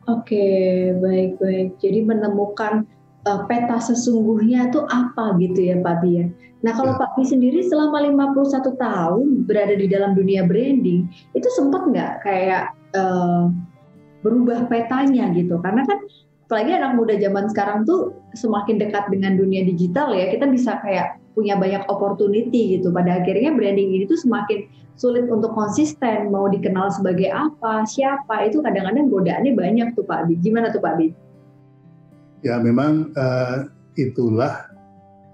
Oke, 0.08 0.90
baik-baik. 0.98 1.76
Jadi 1.78 2.00
menemukan 2.00 2.88
uh, 3.28 3.44
peta 3.44 3.76
sesungguhnya 3.76 4.72
itu 4.72 4.80
apa 4.88 5.36
gitu 5.36 5.60
ya 5.60 5.76
Pak 5.84 5.96
Bia. 6.00 6.24
Nah 6.64 6.72
kalau 6.72 6.96
ya. 6.96 7.00
Pak 7.04 7.10
Bi 7.18 7.22
sendiri 7.28 7.60
selama 7.66 8.02
51 8.08 8.78
tahun 8.78 9.26
berada 9.44 9.74
di 9.76 9.86
dalam 9.86 10.16
dunia 10.16 10.48
branding, 10.48 11.06
itu 11.36 11.48
sempat 11.54 11.86
nggak 11.92 12.12
kayak 12.24 12.72
uh, 12.96 13.52
berubah 14.24 14.66
petanya 14.66 15.28
gitu? 15.36 15.60
Karena 15.60 15.84
kan 15.84 15.98
apalagi 16.48 16.72
anak 16.72 16.92
muda 16.96 17.14
zaman 17.20 17.44
sekarang 17.52 17.84
tuh 17.84 18.16
semakin 18.32 18.80
dekat 18.80 19.12
dengan 19.12 19.36
dunia 19.36 19.62
digital 19.68 20.16
ya, 20.16 20.32
kita 20.32 20.48
bisa 20.48 20.80
kayak 20.80 21.20
punya 21.38 21.54
banyak 21.54 21.86
opportunity 21.86 22.74
gitu. 22.74 22.90
Pada 22.90 23.22
akhirnya 23.22 23.54
branding 23.54 23.94
ini 23.94 24.04
tuh 24.10 24.18
semakin 24.18 24.66
sulit 24.98 25.30
untuk 25.30 25.54
konsisten, 25.54 26.34
mau 26.34 26.50
dikenal 26.50 26.90
sebagai 26.90 27.30
apa, 27.30 27.86
siapa, 27.86 28.50
itu 28.50 28.58
kadang-kadang 28.58 29.06
godaannya 29.06 29.54
banyak 29.54 29.88
tuh 29.94 30.02
Pak 30.02 30.26
Bi. 30.26 30.34
Gimana 30.42 30.74
tuh 30.74 30.82
Pak 30.82 30.94
Bi? 30.98 31.14
Ya 32.42 32.58
memang 32.58 33.14
uh, 33.14 33.70
itulah 33.94 34.66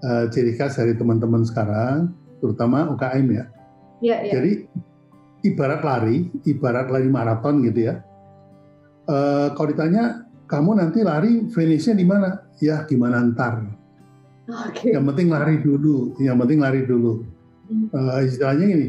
uh, 0.05 0.29
ciri 0.29 0.53
khas 0.53 0.77
dari 0.77 0.93
teman-teman 0.93 1.41
sekarang, 1.41 2.13
terutama 2.37 2.93
UKM 2.93 3.25
ya. 3.33 3.45
Ya, 4.05 4.17
ya. 4.21 4.33
Jadi 4.37 4.69
ibarat 5.49 5.81
lari, 5.81 6.29
ibarat 6.45 6.93
lari 6.93 7.09
maraton 7.09 7.65
gitu 7.65 7.89
ya. 7.89 8.05
Uh, 9.09 9.49
kalau 9.57 9.73
ditanya 9.73 10.29
kamu 10.45 10.77
nanti 10.77 11.01
lari 11.01 11.49
finishnya 11.49 11.97
di 11.97 12.05
mana? 12.05 12.45
Ya 12.61 12.85
gimana 12.85 13.21
ntar. 13.33 13.84
Okay. 14.45 14.93
Yang 14.93 15.05
penting 15.13 15.27
lari 15.33 15.57
dulu, 15.57 16.13
yang 16.21 16.37
penting 16.37 16.59
lari 16.61 16.85
dulu. 16.85 17.25
Uh, 17.89 18.21
istilahnya 18.21 18.65
ini, 18.69 18.87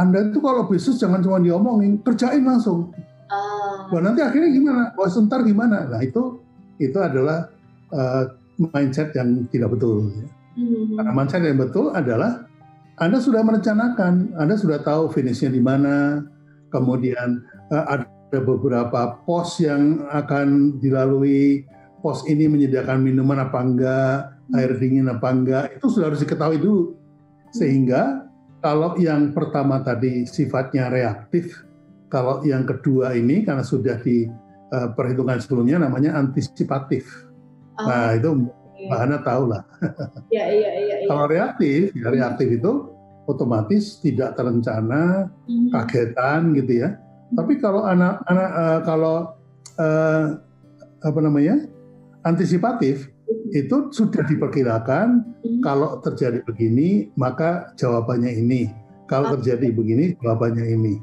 Anda 0.00 0.32
itu 0.32 0.40
kalau 0.40 0.64
bisnis 0.64 0.96
jangan 0.96 1.20
cuma 1.20 1.36
diomongin, 1.44 2.00
kerjain 2.00 2.40
langsung. 2.40 2.88
Uh. 3.28 3.92
Wah, 3.92 4.00
nanti 4.00 4.24
akhirnya 4.24 4.48
gimana? 4.48 4.82
Oh, 4.96 5.04
sebentar 5.04 5.44
gimana? 5.44 5.84
Nah 5.92 6.00
itu 6.00 6.40
itu 6.80 6.96
adalah 6.96 7.52
uh, 7.92 8.32
mindset 8.72 9.12
yang 9.12 9.44
tidak 9.52 9.76
betul. 9.76 10.08
Ya. 10.08 10.26
Hmm. 10.56 10.96
Karena 10.96 11.12
mindset 11.12 11.42
yang 11.44 11.60
betul 11.60 11.92
adalah 11.92 12.48
Anda 12.96 13.18
sudah 13.18 13.42
merencanakan, 13.42 14.38
Anda 14.38 14.54
sudah 14.56 14.80
tahu 14.80 15.10
finishnya 15.12 15.50
di 15.50 15.60
mana, 15.60 16.24
kemudian 16.72 17.44
uh, 17.74 17.84
ada 17.92 18.38
beberapa 18.40 19.20
pos 19.26 19.60
yang 19.60 20.06
akan 20.10 20.78
dilalui, 20.80 21.66
pos 22.00 22.24
ini 22.24 22.46
menyediakan 22.46 23.02
minuman 23.02 23.50
apa 23.50 23.58
enggak, 23.60 24.18
hmm. 24.30 24.33
Air 24.52 24.76
dingin 24.76 25.08
apa 25.08 25.28
enggak, 25.32 25.64
itu 25.80 25.86
sudah 25.88 26.12
harus 26.12 26.20
diketahui 26.20 26.60
dulu. 26.60 26.92
Sehingga 27.54 28.28
kalau 28.60 28.96
yang 29.00 29.32
pertama 29.32 29.80
tadi 29.80 30.28
sifatnya 30.28 30.92
reaktif, 30.92 31.64
kalau 32.12 32.44
yang 32.44 32.68
kedua 32.68 33.16
ini 33.16 33.44
karena 33.44 33.64
sudah 33.64 33.96
di 34.04 34.28
uh, 34.74 34.88
perhitungan 34.92 35.40
sebelumnya 35.40 35.80
namanya 35.80 36.16
antisipatif. 36.20 37.08
Oh. 37.80 37.88
Nah 37.88 38.16
itu 38.16 38.48
Mbak 38.84 38.98
Hana 39.00 39.18
tahu 39.24 39.44
lah. 39.48 39.62
Ya, 40.34 40.50
iya, 40.50 40.70
iya, 40.74 40.94
iya. 41.04 41.06
Kalau 41.06 41.30
reaktif, 41.30 41.94
ya 41.94 42.10
reaktif 42.10 42.48
itu 42.58 42.90
otomatis 43.30 44.02
tidak 44.02 44.34
terencana, 44.34 45.30
hmm. 45.46 45.70
kagetan 45.70 46.52
gitu 46.58 46.82
ya. 46.84 46.88
Hmm. 46.96 47.36
Tapi 47.38 47.52
kalau 47.62 47.86
anak-anak 47.86 48.50
uh, 48.50 48.80
kalau 48.82 49.16
uh, 49.78 50.24
apa 51.04 51.20
namanya 51.20 51.68
antisipatif 52.24 53.08
hmm. 53.08 53.23
Itu 53.54 53.76
sudah 53.94 54.22
diperkirakan 54.26 55.22
hmm. 55.42 55.60
kalau 55.62 56.00
terjadi 56.02 56.42
begini 56.42 57.10
maka 57.14 57.72
jawabannya 57.78 58.34
ini. 58.34 58.70
Kalau 59.04 59.30
ah. 59.30 59.32
terjadi 59.38 59.68
begini 59.70 60.16
jawabannya 60.18 60.64
ini. 60.64 60.94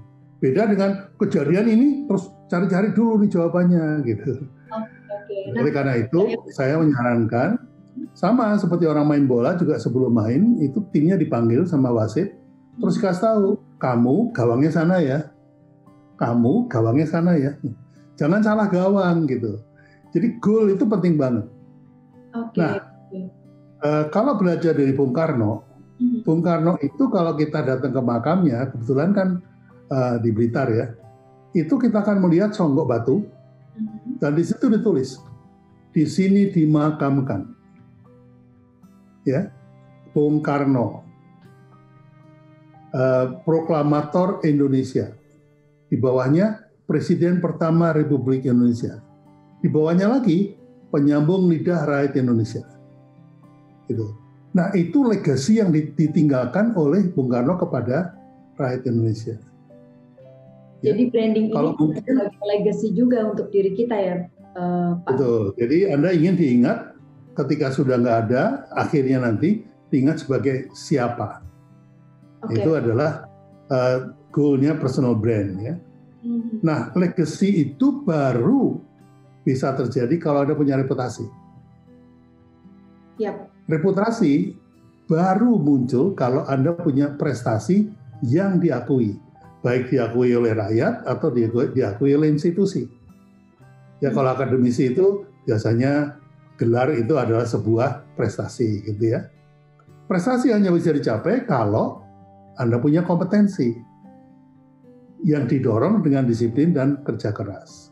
Beda 0.41 0.65
dengan 0.65 1.13
kejadian 1.21 1.69
ini 1.69 1.87
terus 2.09 2.33
cari-cari 2.49 2.91
dulu 2.91 3.21
nih 3.21 3.29
jawabannya 3.29 3.85
gitu. 4.09 4.33
Okay. 4.67 5.53
Nah, 5.53 5.61
Oleh 5.61 5.73
karena 5.73 5.93
itu 6.01 6.21
saya 6.51 6.81
menyarankan 6.81 7.61
sama 8.17 8.57
seperti 8.57 8.89
orang 8.89 9.05
main 9.05 9.25
bola 9.29 9.53
juga 9.53 9.77
sebelum 9.77 10.11
main 10.11 10.57
itu 10.59 10.81
timnya 10.89 11.19
dipanggil 11.19 11.67
sama 11.69 11.93
wasit 11.93 12.33
terus 12.79 12.97
hmm. 12.97 13.03
kasih 13.05 13.21
tahu 13.21 13.47
kamu 13.77 14.33
gawangnya 14.33 14.71
sana 14.73 14.97
ya. 15.01 15.29
Kamu 16.17 16.69
gawangnya 16.69 17.07
sana 17.09 17.33
ya. 17.37 17.57
Jangan 18.17 18.41
salah 18.45 18.69
gawang 18.69 19.25
gitu. 19.25 19.57
Jadi 20.13 20.37
goal 20.37 20.69
itu 20.75 20.85
penting 20.85 21.17
banget. 21.17 21.49
Okay. 22.31 22.59
Nah, 22.63 22.75
uh, 23.83 24.05
kalau 24.07 24.39
belajar 24.39 24.71
dari 24.71 24.95
Bung 24.95 25.11
Karno, 25.11 25.67
hmm. 25.99 26.23
Bung 26.23 26.39
Karno 26.39 26.79
itu 26.79 27.11
kalau 27.11 27.35
kita 27.35 27.59
datang 27.63 27.91
ke 27.91 28.01
makamnya, 28.01 28.71
kebetulan 28.71 29.11
kan 29.11 29.29
uh, 29.91 30.15
di 30.23 30.31
Blitar 30.31 30.71
ya, 30.71 30.95
itu 31.51 31.75
kita 31.75 31.99
akan 31.99 32.23
melihat 32.23 32.55
songgok 32.55 32.87
batu, 32.87 33.27
dan 34.23 34.39
di 34.39 34.43
situ 34.47 34.71
ditulis, 34.71 35.19
di 35.91 36.07
sini 36.07 36.47
dimakamkan. 36.47 37.51
Ya, 39.27 39.51
Bung 40.15 40.39
Karno, 40.39 41.03
uh, 42.95 43.25
proklamator 43.43 44.41
Indonesia. 44.47 45.13
Di 45.91 45.99
bawahnya 45.99 46.71
Presiden 46.87 47.43
pertama 47.43 47.91
Republik 47.91 48.47
Indonesia. 48.47 48.99
Di 49.63 49.67
bawahnya 49.67 50.11
lagi 50.11 50.59
penyambung 50.91 51.47
lidah 51.49 51.87
rakyat 51.87 52.19
Indonesia. 52.19 52.61
Gitu. 53.87 54.05
Nah 54.51 54.75
itu 54.75 55.07
legasi 55.07 55.63
yang 55.63 55.71
ditinggalkan 55.71 56.75
oleh 56.75 57.07
Bung 57.09 57.31
Karno 57.31 57.55
kepada 57.55 58.13
rakyat 58.59 58.83
Indonesia. 58.91 59.35
Ya. 60.83 60.91
Jadi 60.91 61.13
branding 61.13 61.47
Kalau 61.53 61.71
ini 61.77 61.79
mungkin, 61.79 62.03
sebagai 62.03 62.45
legacy 62.45 62.87
juga 62.91 63.19
untuk 63.31 63.47
diri 63.53 63.71
kita 63.77 63.95
ya, 63.95 64.15
uh, 64.57 64.97
Pak. 65.05 65.09
Betul. 65.15 65.43
Jadi 65.55 65.77
Anda 65.93 66.09
ingin 66.11 66.35
diingat 66.35 66.79
ketika 67.37 67.71
sudah 67.71 67.95
nggak 68.01 68.17
ada, 68.27 68.43
akhirnya 68.75 69.23
nanti 69.23 69.63
diingat 69.93 70.25
sebagai 70.25 70.73
siapa. 70.73 71.45
Okay. 72.43 72.65
Itu 72.65 72.73
adalah 72.73 73.29
uh, 73.69 74.11
goalnya 74.33 74.73
personal 74.75 75.15
brand 75.15 75.51
ya. 75.61 75.75
Hmm. 76.21 76.61
Nah, 76.65 76.89
legacy 76.97 77.69
itu 77.69 78.01
baru 78.01 78.81
bisa 79.41 79.73
terjadi 79.73 80.15
kalau 80.21 80.45
Anda 80.45 80.53
punya 80.53 80.77
reputasi. 80.77 81.25
Yep. 83.21 83.35
Reputasi 83.69 84.57
baru 85.05 85.57
muncul 85.61 86.13
kalau 86.17 86.45
Anda 86.47 86.73
punya 86.73 87.13
prestasi 87.17 87.89
yang 88.21 88.61
diakui 88.61 89.17
baik 89.61 89.93
diakui 89.93 90.33
oleh 90.33 90.57
rakyat 90.57 91.05
atau 91.05 91.29
diakui 91.33 92.11
oleh 92.17 92.29
institusi. 92.33 92.85
Ya 94.01 94.09
hmm. 94.09 94.17
kalau 94.17 94.29
akademisi 94.33 94.91
itu 94.93 95.25
biasanya 95.45 96.17
gelar 96.57 96.93
itu 96.93 97.13
adalah 97.17 97.45
sebuah 97.45 98.17
prestasi 98.17 98.85
gitu 98.85 99.17
ya. 99.17 99.29
Prestasi 100.09 100.51
hanya 100.51 100.73
bisa 100.73 100.91
dicapai 100.91 101.47
kalau 101.47 102.03
Anda 102.57 102.81
punya 102.81 103.05
kompetensi 103.05 103.71
yang 105.21 105.45
didorong 105.45 106.01
dengan 106.01 106.25
disiplin 106.25 106.73
dan 106.73 107.05
kerja 107.05 107.31
keras. 107.31 107.90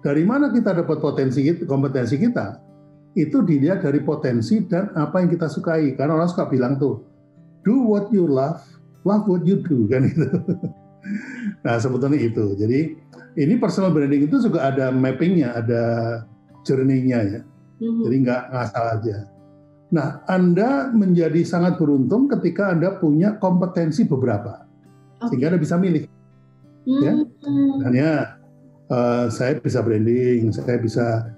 Dari 0.00 0.24
mana 0.24 0.48
kita 0.48 0.72
dapat 0.72 0.96
potensi 0.96 1.44
kompetensi 1.68 2.16
kita? 2.16 2.56
Itu 3.12 3.44
dilihat 3.44 3.84
dari 3.84 4.00
potensi 4.00 4.64
dan 4.64 4.96
apa 4.96 5.20
yang 5.20 5.28
kita 5.28 5.50
sukai. 5.50 5.92
Karena 5.92 6.16
orang 6.16 6.30
suka 6.30 6.48
bilang 6.48 6.80
tuh, 6.80 7.04
do 7.64 7.84
what 7.84 8.08
you 8.08 8.24
love, 8.24 8.64
love 9.04 9.28
what 9.28 9.44
you 9.44 9.60
do 9.60 9.84
kan 9.92 10.08
itu. 10.08 10.28
nah 11.64 11.76
sebetulnya 11.76 12.20
itu. 12.20 12.56
Jadi 12.56 12.80
ini 13.36 13.54
personal 13.60 13.92
branding 13.92 14.24
itu 14.24 14.40
juga 14.40 14.72
ada 14.72 14.88
mappingnya, 14.88 15.52
ada 15.52 15.82
journey-nya 16.64 17.20
ya. 17.24 17.40
Mm-hmm. 17.80 18.02
Jadi 18.08 18.16
nggak 18.24 18.42
ngasal 18.52 18.84
aja. 19.00 19.16
Nah 19.90 20.08
Anda 20.28 20.88
menjadi 20.92 21.44
sangat 21.44 21.76
beruntung 21.76 22.30
ketika 22.30 22.72
Anda 22.72 22.96
punya 22.96 23.36
kompetensi 23.36 24.06
beberapa, 24.06 24.64
okay. 25.20 25.34
sehingga 25.34 25.56
Anda 25.56 25.60
bisa 25.60 25.76
milih. 25.76 26.04
Mm-hmm. 26.88 27.02
Ya, 27.04 27.12
dan 27.84 27.92
ya 27.92 28.12
uh, 28.90 29.26
saya 29.32 29.56
bisa 29.62 29.80
branding, 29.80 30.50
saya 30.52 30.76
bisa 30.76 31.30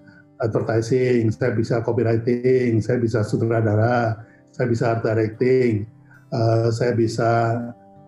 advertising, 0.42 1.30
saya 1.30 1.54
bisa 1.54 1.84
copywriting, 1.84 2.82
saya 2.82 2.98
bisa 2.98 3.22
sutradara, 3.22 4.18
saya 4.50 4.66
bisa 4.66 4.84
art 4.98 5.06
directing, 5.06 5.86
uh, 6.34 6.72
saya 6.72 6.96
bisa 6.96 7.60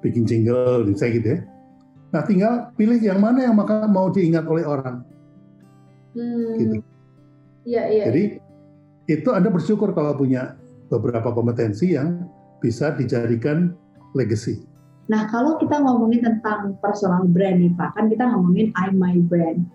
bikin 0.03 0.27
jingle, 0.27 0.85
saya 0.99 1.11
gitu 1.15 1.29
ya. 1.37 1.41
Nah, 2.11 2.23
tinggal 2.23 2.71
pilih 2.79 2.99
yang 2.99 3.19
mana 3.19 3.47
yang 3.47 3.57
maka 3.59 3.87
mau 3.91 4.11
diingat 4.11 4.47
oleh 4.47 4.63
orang. 4.63 5.03
Hmm. 6.15 6.55
Gitu. 6.59 6.77
Iya, 7.67 7.83
iya. 7.91 8.05
Jadi 8.11 8.25
itu 9.11 9.29
Anda 9.35 9.51
bersyukur 9.51 9.91
kalau 9.97 10.15
punya 10.15 10.55
beberapa 10.93 11.35
kompetensi 11.35 11.97
yang 11.97 12.29
bisa 12.63 12.95
dijadikan 12.95 13.75
legacy. 14.15 14.63
Nah, 15.05 15.29
kalau 15.29 15.61
kita 15.61 15.85
ngomongin 15.85 16.25
tentang 16.25 16.81
personal 16.81 17.29
brand 17.29 17.61
nih 17.61 17.73
Pak, 17.77 17.93
kan 17.93 18.09
kita 18.09 18.25
ngomongin 18.25 18.73
I 18.73 18.89
My 18.93 19.21
Brand. 19.21 19.69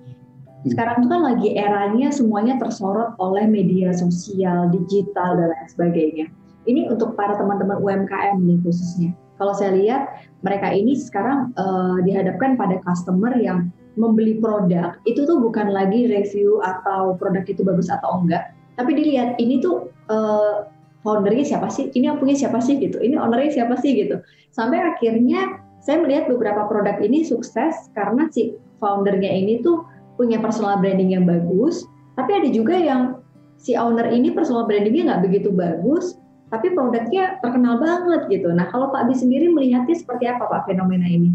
Sekarang 0.66 1.06
itu 1.06 1.08
kan 1.08 1.22
lagi 1.24 1.56
eranya 1.56 2.10
semuanya 2.12 2.60
tersorot 2.60 3.16
oleh 3.22 3.48
media 3.48 3.96
sosial, 3.96 4.68
digital, 4.74 5.40
dan 5.40 5.54
lain 5.54 5.68
sebagainya. 5.70 6.26
Ini 6.68 6.92
untuk 6.92 7.16
para 7.16 7.38
teman-teman 7.40 7.80
UMKM 7.80 8.44
nih 8.44 8.60
khususnya 8.66 9.16
kalau 9.40 9.56
saya 9.56 9.72
lihat 9.74 10.28
mereka 10.44 10.68
ini 10.70 10.94
sekarang 11.00 11.56
uh, 11.56 11.98
dihadapkan 12.04 12.60
pada 12.60 12.84
customer 12.84 13.32
yang 13.40 13.72
membeli 13.96 14.38
produk 14.38 15.00
itu 15.08 15.24
tuh 15.24 15.40
bukan 15.40 15.72
lagi 15.72 16.12
review 16.12 16.60
atau 16.62 17.16
produk 17.16 17.48
itu 17.48 17.64
bagus 17.64 17.88
atau 17.88 18.20
enggak, 18.20 18.52
tapi 18.76 18.94
dilihat 19.00 19.40
ini 19.40 19.64
tuh 19.64 19.88
uh, 20.12 20.68
foundernya 21.02 21.46
siapa 21.56 21.72
sih 21.72 21.92
ini 21.96 22.12
yang 22.12 22.20
punya 22.20 22.36
siapa 22.36 22.60
sih 22.60 22.76
gitu 22.80 23.00
ini 23.00 23.16
ownernya 23.16 23.64
siapa 23.64 23.80
sih 23.80 23.96
gitu 23.96 24.20
sampai 24.52 24.84
akhirnya 24.84 25.64
saya 25.80 26.04
melihat 26.04 26.28
beberapa 26.28 26.68
produk 26.68 27.00
ini 27.00 27.24
sukses 27.24 27.88
karena 27.96 28.28
si 28.32 28.56
foundernya 28.84 29.32
ini 29.32 29.64
tuh 29.64 29.88
punya 30.20 30.40
personal 30.44 30.80
branding 30.84 31.16
yang 31.16 31.24
bagus 31.24 31.88
tapi 32.20 32.36
ada 32.36 32.50
juga 32.52 32.76
yang 32.76 33.24
si 33.56 33.80
owner 33.80 34.12
ini 34.12 34.36
personal 34.36 34.68
brandingnya 34.68 35.16
nggak 35.16 35.24
begitu 35.32 35.50
bagus 35.56 36.20
tapi 36.50 36.74
produknya 36.74 37.38
terkenal 37.46 37.78
banget 37.78 38.26
gitu. 38.30 38.50
Nah, 38.50 38.68
kalau 38.74 38.90
Pak 38.90 39.06
Bi 39.06 39.14
sendiri 39.14 39.54
melihatnya 39.54 39.94
seperti 39.94 40.26
apa 40.26 40.50
Pak 40.50 40.66
fenomena 40.66 41.06
ini? 41.06 41.30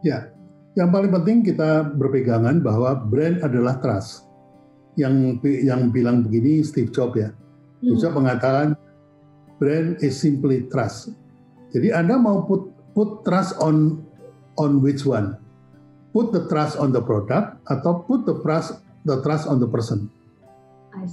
Ya, 0.00 0.32
yang 0.76 0.88
paling 0.88 1.12
penting 1.12 1.44
kita 1.44 1.92
berpegangan 1.92 2.64
bahwa 2.64 2.96
brand 2.96 3.44
adalah 3.44 3.76
trust. 3.80 4.28
Yang 4.96 5.42
yang 5.64 5.90
bilang 5.92 6.24
begini 6.24 6.64
Steve 6.64 6.92
Jobs 6.92 7.18
ya. 7.18 7.28
Hmm. 7.84 8.00
Jobs 8.00 8.16
mengatakan 8.16 8.68
brand 9.60 10.00
is 10.00 10.16
simply 10.16 10.64
trust. 10.72 11.12
Jadi 11.76 11.92
Anda 11.92 12.16
mau 12.16 12.48
put 12.48 12.72
put 12.96 13.26
trust 13.26 13.60
on 13.60 14.00
on 14.56 14.80
which 14.80 15.04
one? 15.04 15.36
Put 16.14 16.30
the 16.30 16.46
trust 16.46 16.78
on 16.78 16.94
the 16.94 17.02
product 17.02 17.58
atau 17.66 18.06
put 18.06 18.22
the 18.24 18.38
trust 18.40 18.78
the 19.04 19.20
trust 19.20 19.50
on 19.50 19.60
the 19.60 19.68
person. 19.68 20.08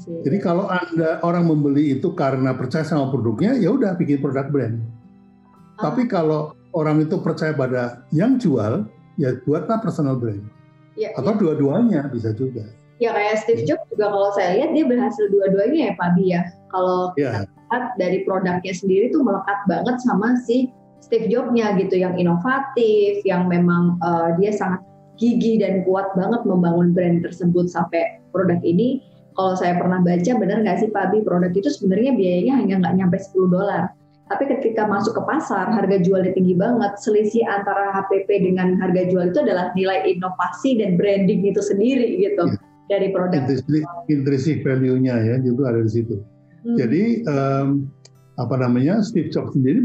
Jadi 0.06 0.38
kalau 0.38 0.70
anda 0.70 1.18
orang 1.26 1.50
membeli 1.50 1.98
itu 1.98 2.14
karena 2.14 2.54
percaya 2.54 2.86
sama 2.86 3.10
produknya, 3.10 3.58
ya 3.58 3.74
udah 3.74 3.98
bikin 3.98 4.22
produk 4.22 4.46
brand. 4.54 4.78
Oh. 4.78 5.90
Tapi 5.90 6.06
kalau 6.06 6.54
orang 6.78 7.02
itu 7.02 7.18
percaya 7.18 7.58
pada 7.58 8.06
yang 8.14 8.38
jual, 8.38 8.86
ya 9.18 9.34
buatlah 9.42 9.82
personal 9.82 10.22
brand. 10.22 10.46
Ya, 10.94 11.18
Atau 11.18 11.34
ya. 11.34 11.40
dua-duanya 11.42 12.02
bisa 12.14 12.30
juga. 12.30 12.70
Ya 13.02 13.18
kayak 13.18 13.42
Steve 13.42 13.66
Jobs 13.66 13.82
juga 13.90 14.14
kalau 14.14 14.30
saya 14.38 14.62
lihat 14.62 14.78
dia 14.78 14.86
berhasil 14.86 15.26
dua-duanya 15.34 15.90
ya 15.90 15.94
Pak 15.98 16.10
Bi 16.14 16.38
ya. 16.38 16.42
Kalau 16.70 17.10
kita 17.18 17.50
lihat 17.50 17.84
dari 17.98 18.22
produknya 18.22 18.74
sendiri 18.78 19.10
tuh 19.10 19.26
melekat 19.26 19.58
banget 19.66 19.98
sama 20.06 20.38
si 20.46 20.70
Steve 21.02 21.26
Jobs-nya 21.34 21.74
gitu, 21.82 21.98
yang 21.98 22.14
inovatif, 22.14 23.26
yang 23.26 23.50
memang 23.50 23.98
uh, 24.06 24.38
dia 24.38 24.54
sangat 24.54 24.86
gigih 25.18 25.58
dan 25.66 25.82
kuat 25.82 26.14
banget 26.14 26.46
membangun 26.46 26.94
brand 26.94 27.26
tersebut 27.26 27.74
sampai 27.74 28.22
produk 28.30 28.62
ini 28.62 29.02
kalau 29.34 29.58
saya 29.58 29.78
pernah 29.82 29.98
baca 30.04 30.32
benar 30.38 30.62
nggak 30.62 30.78
sih 30.86 30.90
Pak 30.94 31.12
Abi 31.12 31.26
produk 31.26 31.52
itu 31.56 31.70
sebenarnya 31.74 32.14
biayanya 32.14 32.54
hanya 32.62 32.76
nggak 32.86 32.94
nyampe 33.02 33.18
10 33.18 33.50
dolar. 33.50 33.84
Tapi 34.30 34.48
ketika 34.48 34.88
masuk 34.88 35.20
ke 35.20 35.24
pasar 35.28 35.68
harga 35.74 35.98
jualnya 36.00 36.32
tinggi 36.32 36.56
banget. 36.56 36.96
Selisih 37.04 37.44
antara 37.44 37.92
HPP 37.92 38.32
dengan 38.48 38.80
harga 38.80 39.12
jual 39.12 39.36
itu 39.36 39.44
adalah 39.44 39.76
nilai 39.76 40.08
inovasi 40.08 40.80
dan 40.80 40.96
branding 40.96 41.44
itu 41.44 41.60
sendiri 41.60 42.16
gitu 42.24 42.48
ya. 42.48 42.71
Dari 42.92 43.08
produk. 43.16 43.48
Intrinsic, 43.48 43.84
intrinsic 44.12 44.58
value-nya 44.68 45.16
ya 45.24 45.36
itu 45.40 45.64
ada 45.64 45.80
di 45.80 45.92
situ. 45.92 46.20
Hmm. 46.68 46.76
Jadi 46.76 47.24
um, 47.26 47.88
apa 48.36 48.56
namanya 48.60 49.00
Steve 49.00 49.32
Jobs 49.32 49.56
sendiri 49.56 49.80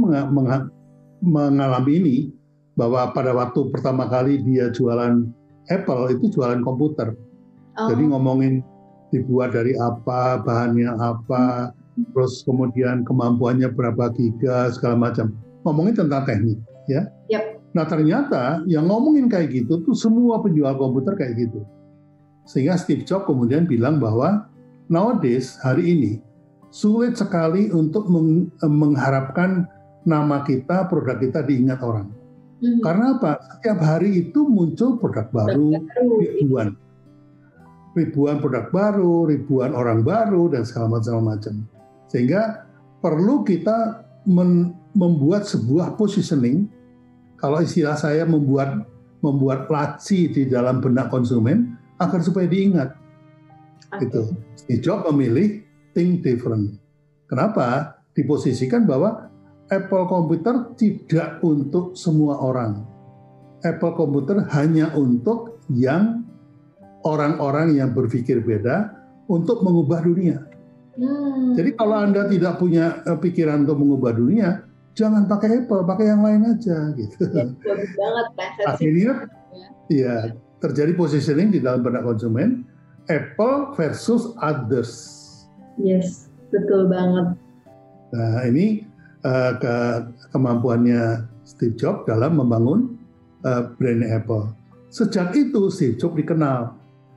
mengalami 1.23 1.93
ini 2.03 2.17
bahwa 2.75 3.15
pada 3.15 3.33
waktu 3.33 3.71
pertama 3.71 4.11
kali 4.11 4.43
dia 4.43 4.69
jualan 4.75 5.25
Apple 5.71 6.19
itu 6.19 6.35
jualan 6.35 6.61
komputer. 6.67 7.15
Oh. 7.79 7.89
Jadi 7.89 8.03
ngomongin 8.11 8.61
dibuat 9.15 9.55
dari 9.55 9.73
apa, 9.79 10.43
bahannya 10.43 10.91
apa, 10.99 11.71
terus 12.13 12.43
kemudian 12.45 13.07
kemampuannya 13.07 13.71
berapa 13.73 14.13
giga 14.19 14.69
segala 14.75 15.09
macam. 15.09 15.33
Ngomongin 15.65 15.95
tentang 15.99 16.23
teknik, 16.27 16.59
ya. 16.87 17.09
Yep. 17.33 17.45
Nah 17.75 17.85
ternyata 17.85 18.63
yang 18.71 18.89
ngomongin 18.89 19.27
kayak 19.29 19.53
gitu 19.53 19.83
tuh 19.83 19.97
semua 19.97 20.41
penjual 20.41 20.75
komputer 20.79 21.17
kayak 21.19 21.49
gitu. 21.49 21.61
Sehingga 22.47 22.79
Steve 22.79 23.03
Jobs 23.03 23.27
kemudian 23.27 23.67
bilang 23.67 23.99
bahwa 23.99 24.47
nowadays 24.87 25.59
hari 25.61 25.93
ini 25.93 26.13
sulit 26.71 27.19
sekali 27.19 27.69
untuk 27.75 28.07
mengharapkan 28.63 29.67
nama 30.07 30.47
kita, 30.47 30.87
produk 30.87 31.19
kita 31.19 31.43
diingat 31.43 31.83
orang. 31.83 32.15
Mm 32.63 32.79
-hmm. 32.79 32.81
Karena 32.81 33.07
apa? 33.19 33.43
Setiap 33.59 33.79
hari 33.83 34.31
itu 34.31 34.47
muncul 34.47 34.97
produk 34.97 35.27
baru, 35.35 35.83
ribuan 36.23 36.79
ribuan 37.97 38.39
produk 38.39 38.69
baru, 38.69 39.27
ribuan 39.33 39.73
orang 39.73 40.05
baru 40.05 40.53
dan 40.53 40.69
segala 40.69 41.01
macam-macam. 41.01 41.65
Sehingga 42.13 42.69
perlu 43.01 43.43
kita 43.43 44.05
men, 44.29 44.77
membuat 44.93 45.49
sebuah 45.49 45.97
positioning. 45.97 46.69
Kalau 47.41 47.65
istilah 47.65 47.97
saya 47.97 48.29
membuat 48.29 48.85
membuat 49.25 49.73
laci 49.73 50.29
di 50.29 50.45
dalam 50.45 50.85
benak 50.85 51.09
konsumen 51.09 51.76
agar 52.01 52.21
supaya 52.23 52.47
diingat. 52.49 52.95
Okay. 53.93 54.09
Itu. 54.09 54.23
Steve 54.59 54.83
Jobs 54.83 55.07
memilih 55.13 55.65
think 55.97 56.21
different. 56.25 56.77
Kenapa? 57.27 57.99
Diposisikan 58.17 58.89
bahwa 58.89 59.29
Apple 59.67 60.07
komputer 60.07 60.77
tidak 60.79 61.43
untuk 61.43 61.99
semua 61.99 62.39
orang. 62.39 62.87
Apple 63.67 63.99
komputer 63.99 64.47
hanya 64.55 64.95
untuk 64.95 65.59
yang 65.73 66.23
orang-orang 67.03 67.75
yang 67.75 67.91
berpikir 67.91 68.43
beda 68.43 68.95
untuk 69.27 69.63
mengubah 69.67 70.07
dunia. 70.07 70.39
Hmm. 70.97 71.53
Jadi 71.53 71.77
kalau 71.77 71.97
Anda 71.99 72.31
tidak 72.31 72.57
punya 72.57 73.05
eh, 73.05 73.19
pikiran 73.19 73.67
untuk 73.67 73.79
mengubah 73.83 74.13
dunia, 74.17 74.49
jangan 74.97 75.29
pakai 75.29 75.67
Apple, 75.67 75.83
pakai 75.85 76.07
yang 76.09 76.23
lain 76.25 76.43
aja 76.57 76.77
gitu. 76.97 77.21
Ya, 77.35 77.45
banget 77.75 78.27
Akhirnya 78.65 79.13
ya 79.93 80.17
terjadi 80.67 80.93
positioning 80.99 81.55
di 81.55 81.63
dalam 81.63 81.87
benak 81.87 82.03
konsumen 82.03 82.67
Apple 83.07 83.73
versus 83.79 84.35
others. 84.43 84.93
Yes, 85.79 86.27
betul 86.51 86.91
banget. 86.91 87.39
Nah, 88.11 88.43
ini 88.43 88.83
uh, 89.23 89.53
ke 89.61 89.75
kemampuannya 90.35 91.27
Steve 91.47 91.79
Jobs 91.79 92.11
dalam 92.11 92.43
membangun 92.43 92.99
uh, 93.47 93.71
brand 93.79 94.03
Apple. 94.03 94.51
Sejak 94.91 95.35
itu 95.39 95.71
Steve 95.71 95.95
Jobs 96.01 96.19
dikenal 96.19 96.75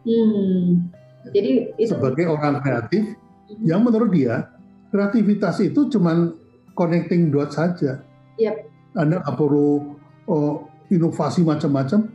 Hmm. 0.07 0.89
Jadi 1.35 1.75
itu 1.75 1.91
sebagai 1.91 2.31
orang 2.31 2.63
kreatif 2.63 3.03
hmm. 3.13 3.67
yang 3.67 3.83
menurut 3.83 4.09
dia 4.15 4.47
kreativitas 4.89 5.59
itu 5.61 5.91
cuma 5.91 6.33
connecting 6.73 7.29
dot 7.29 7.51
saja. 7.51 8.01
Yep. 8.39 8.55
Anda 8.95 9.21
nggak 9.21 9.35
perlu 9.35 9.99
oh, 10.25 10.65
inovasi 10.89 11.43
macam-macam. 11.43 12.09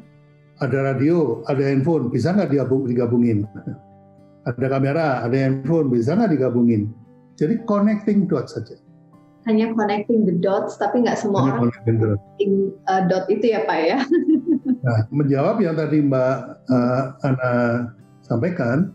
Ada 0.62 0.94
radio, 0.94 1.42
ada 1.50 1.62
handphone, 1.66 2.14
bisa 2.14 2.30
nggak 2.30 2.54
digabungin? 2.86 3.42
Ada 4.46 4.66
kamera, 4.70 5.26
ada 5.26 5.34
handphone, 5.34 5.90
bisa 5.90 6.14
nggak 6.14 6.38
digabungin? 6.38 6.94
Jadi 7.34 7.66
connecting 7.66 8.30
dot 8.30 8.46
saja. 8.46 8.78
Hanya 9.50 9.74
connecting 9.74 10.24
the 10.24 10.38
dots, 10.38 10.78
tapi 10.78 11.04
nggak 11.04 11.18
semua 11.18 11.44
Hanya 11.44 11.68
orang 11.68 11.72
connecting 11.84 12.52
uh, 12.86 13.02
dot 13.10 13.26
itu 13.26 13.50
ya 13.50 13.66
Pak 13.66 13.78
ya. 13.82 13.98
Nah, 14.84 15.08
menjawab 15.08 15.64
yang 15.64 15.80
tadi 15.80 16.04
Mbak 16.04 16.36
uh, 16.68 17.02
Ana 17.24 17.52
sampaikan, 18.20 18.92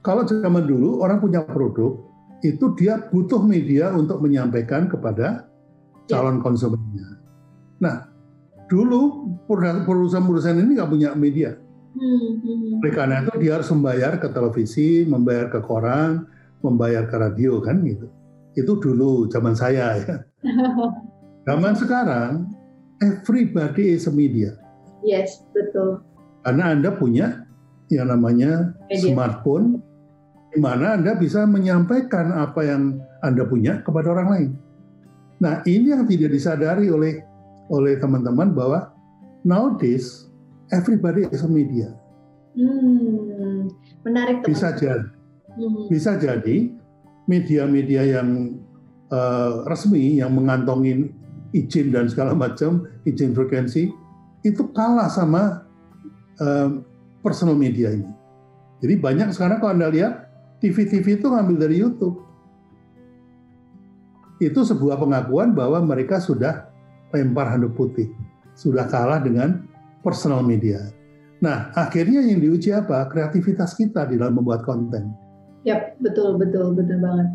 kalau 0.00 0.24
zaman 0.24 0.64
dulu 0.64 1.04
orang 1.04 1.20
punya 1.20 1.44
produk, 1.44 2.00
itu 2.40 2.72
dia 2.80 3.04
butuh 3.12 3.44
media 3.44 3.92
untuk 3.92 4.24
menyampaikan 4.24 4.88
kepada 4.88 5.44
ya. 6.08 6.16
calon 6.16 6.40
konsumennya. 6.40 7.20
Nah, 7.76 8.08
dulu 8.66 9.30
perusahaan-perusahaan 9.46 10.58
ini 10.58 10.78
nggak 10.78 10.90
punya 10.90 11.10
media. 11.14 11.54
Hmm, 11.96 12.44
hmm. 12.44 12.82
Oleh 12.84 12.92
karena 12.92 13.24
itu 13.24 13.32
dia 13.40 13.56
harus 13.56 13.70
membayar 13.72 14.20
ke 14.20 14.28
televisi, 14.28 15.08
membayar 15.08 15.48
ke 15.48 15.64
koran, 15.64 16.28
membayar 16.60 17.08
ke 17.08 17.16
radio 17.16 17.62
kan 17.64 17.80
gitu. 17.86 18.06
Itu 18.52 18.76
dulu 18.76 19.30
zaman 19.32 19.56
saya 19.56 20.00
ya. 20.02 20.16
Zaman 21.46 21.78
sekarang 21.78 22.50
everybody 22.98 23.94
is 23.94 24.10
a 24.10 24.12
media. 24.12 24.58
Yes, 25.06 25.46
betul. 25.54 26.02
Karena 26.42 26.74
Anda 26.74 26.90
punya 26.90 27.46
yang 27.86 28.10
namanya 28.10 28.74
Media. 28.90 29.14
smartphone, 29.14 29.78
di 30.50 30.58
mana 30.58 30.98
Anda 30.98 31.14
bisa 31.14 31.46
menyampaikan 31.46 32.34
apa 32.34 32.66
yang 32.66 32.98
Anda 33.22 33.46
punya 33.46 33.78
kepada 33.86 34.10
orang 34.10 34.28
lain. 34.34 34.50
Nah, 35.38 35.62
ini 35.68 35.94
yang 35.94 36.08
tidak 36.10 36.34
disadari 36.34 36.90
oleh 36.90 37.22
oleh 37.72 37.98
teman-teman 37.98 38.54
bahwa 38.54 38.94
nowadays 39.42 40.26
everybody 40.70 41.26
is 41.30 41.42
a 41.42 41.50
media. 41.50 41.94
Hmm, 42.56 43.70
menarik. 44.06 44.42
Teman. 44.42 44.50
Bisa 44.54 44.68
jadi, 44.74 45.08
hmm. 45.54 45.86
bisa 45.92 46.10
jadi 46.16 46.56
media-media 47.26 48.02
yang 48.18 48.58
uh, 49.10 49.66
resmi 49.66 50.18
yang 50.18 50.34
mengantongin 50.34 51.12
izin 51.54 51.94
dan 51.94 52.10
segala 52.10 52.34
macam 52.34 52.86
izin 53.06 53.34
frekuensi 53.34 53.90
itu 54.46 54.62
kalah 54.74 55.10
sama 55.10 55.66
um, 56.38 56.86
personal 57.22 57.58
media 57.58 57.90
ini. 57.90 58.10
Jadi 58.78 58.94
banyak 59.00 59.28
sekarang 59.34 59.58
kalau 59.58 59.74
Anda 59.74 59.90
lihat 59.90 60.30
TV-TV 60.62 61.18
itu 61.18 61.26
ngambil 61.26 61.56
dari 61.58 61.76
YouTube. 61.82 62.22
Itu 64.36 64.62
sebuah 64.68 65.00
pengakuan 65.00 65.56
bahwa 65.56 65.80
mereka 65.80 66.20
sudah 66.20 66.75
lempar 67.14 67.50
handuk 67.50 67.74
putih. 67.78 68.10
Sudah 68.56 68.88
kalah 68.88 69.20
dengan 69.20 69.66
personal 70.00 70.40
media. 70.40 70.80
Nah, 71.44 71.68
akhirnya 71.76 72.24
yang 72.24 72.40
diuji 72.40 72.72
apa? 72.72 73.06
Kreativitas 73.12 73.76
kita 73.76 74.08
di 74.08 74.16
dalam 74.16 74.40
membuat 74.40 74.64
konten. 74.64 75.12
Yap, 75.68 75.98
betul 76.00 76.40
betul 76.40 76.72
betul 76.72 76.96
banget. 77.02 77.28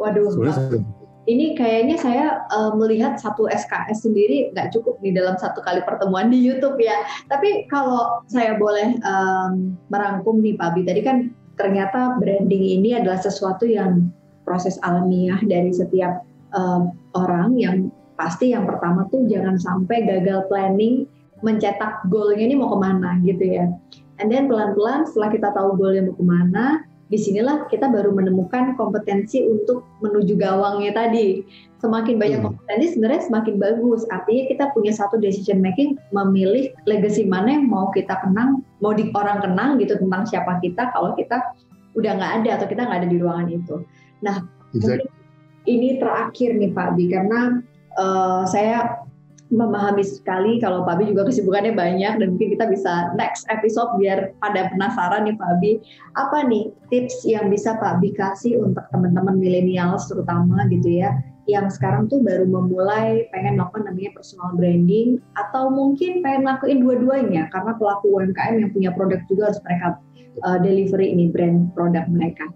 Waduh. 0.00 0.32
Sebenarnya 0.34 0.82
ini 1.28 1.52
kayaknya 1.52 2.00
saya 2.00 2.26
uh, 2.48 2.72
melihat 2.72 3.20
satu 3.20 3.52
SKS 3.52 4.08
sendiri 4.08 4.48
nggak 4.56 4.72
cukup 4.72 4.96
nih 5.04 5.12
dalam 5.12 5.36
satu 5.36 5.60
kali 5.60 5.84
pertemuan 5.84 6.32
di 6.32 6.40
YouTube 6.40 6.80
ya. 6.80 7.04
Tapi 7.28 7.68
kalau 7.68 8.24
saya 8.32 8.56
boleh 8.56 8.96
um, 9.04 9.76
merangkum 9.92 10.40
nih 10.40 10.56
Pak 10.56 10.72
Bi, 10.72 10.88
tadi 10.88 11.04
kan 11.04 11.28
ternyata 11.60 12.16
branding 12.16 12.80
ini 12.80 12.96
adalah 12.96 13.20
sesuatu 13.20 13.68
yang 13.68 14.08
proses 14.48 14.80
alamiah 14.80 15.36
dari 15.44 15.68
setiap 15.68 16.24
um, 16.56 16.96
orang 17.12 17.52
yang 17.60 17.76
pasti 18.18 18.50
yang 18.50 18.66
pertama 18.66 19.06
tuh 19.08 19.24
jangan 19.30 19.54
sampai 19.56 20.02
gagal 20.02 20.50
planning 20.50 21.06
mencetak 21.40 22.02
goalnya 22.10 22.50
ini 22.50 22.54
mau 22.58 22.74
ke 22.74 22.78
mana 22.82 23.10
gitu 23.22 23.44
ya. 23.46 23.70
And 24.18 24.26
then 24.26 24.50
pelan-pelan 24.50 25.06
setelah 25.06 25.30
kita 25.30 25.48
tahu 25.54 25.78
goalnya 25.78 26.10
mau 26.10 26.16
ke 26.18 26.24
mana, 26.26 26.82
di 27.08 27.16
sinilah 27.16 27.70
kita 27.72 27.88
baru 27.88 28.12
menemukan 28.12 28.76
kompetensi 28.76 29.40
untuk 29.46 29.86
menuju 30.04 30.36
gawangnya 30.36 30.92
tadi. 30.92 31.46
Semakin 31.78 32.18
banyak 32.18 32.38
hmm. 32.42 32.46
kompetensi 32.50 32.86
sebenarnya 32.98 33.22
semakin 33.30 33.54
bagus. 33.56 34.02
Artinya 34.10 34.44
kita 34.50 34.64
punya 34.74 34.92
satu 34.92 35.16
decision 35.16 35.62
making 35.62 35.94
memilih 36.10 36.74
legacy 36.84 37.24
mana 37.24 37.54
yang 37.54 37.70
mau 37.70 37.88
kita 37.94 38.18
kenang, 38.20 38.66
mau 38.82 38.92
di 38.92 39.08
orang 39.14 39.40
kenang 39.40 39.78
gitu 39.78 39.94
tentang 39.96 40.26
siapa 40.26 40.58
kita 40.58 40.90
kalau 40.90 41.14
kita 41.14 41.38
udah 41.94 42.12
nggak 42.18 42.32
ada 42.42 42.50
atau 42.60 42.66
kita 42.66 42.82
nggak 42.84 42.98
ada 43.06 43.08
di 43.08 43.18
ruangan 43.22 43.48
itu. 43.48 43.76
Nah, 44.20 44.42
exactly. 44.74 45.08
ini 45.70 45.96
terakhir 46.02 46.58
nih 46.58 46.70
Pak 46.74 46.88
Bi 46.98 47.04
karena 47.08 47.62
uh, 47.98 48.46
saya 48.46 49.04
memahami 49.48 50.04
sekali 50.04 50.60
kalau 50.60 50.84
Pak 50.84 51.00
juga 51.08 51.24
kesibukannya 51.24 51.72
banyak 51.72 52.20
dan 52.20 52.26
mungkin 52.36 52.52
kita 52.52 52.68
bisa 52.68 53.16
next 53.16 53.48
episode 53.48 53.88
biar 53.96 54.36
pada 54.44 54.68
penasaran 54.68 55.24
nih 55.24 55.36
Pak 55.40 55.48
apa 56.20 56.38
nih 56.44 56.68
tips 56.92 57.24
yang 57.24 57.48
bisa 57.48 57.80
Pak 57.80 58.00
Abi 58.00 58.12
kasih 58.12 58.60
untuk 58.60 58.84
teman-teman 58.92 59.40
milenial 59.40 59.96
terutama 59.96 60.68
gitu 60.68 61.00
ya 61.00 61.16
yang 61.48 61.72
sekarang 61.72 62.12
tuh 62.12 62.20
baru 62.20 62.44
memulai 62.44 63.24
pengen 63.32 63.56
melakukan 63.56 63.88
namanya 63.88 64.12
personal 64.12 64.52
branding 64.52 65.16
atau 65.32 65.72
mungkin 65.72 66.20
pengen 66.20 66.44
lakuin 66.44 66.84
dua-duanya 66.84 67.48
karena 67.48 67.72
pelaku 67.72 68.20
UMKM 68.20 68.60
yang 68.60 68.70
punya 68.76 68.90
produk 68.92 69.24
juga 69.32 69.48
harus 69.48 69.60
mereka 69.64 69.96
uh, 70.44 70.60
delivery 70.60 71.08
ini 71.08 71.32
brand 71.32 71.72
produk 71.72 72.04
mereka. 72.12 72.52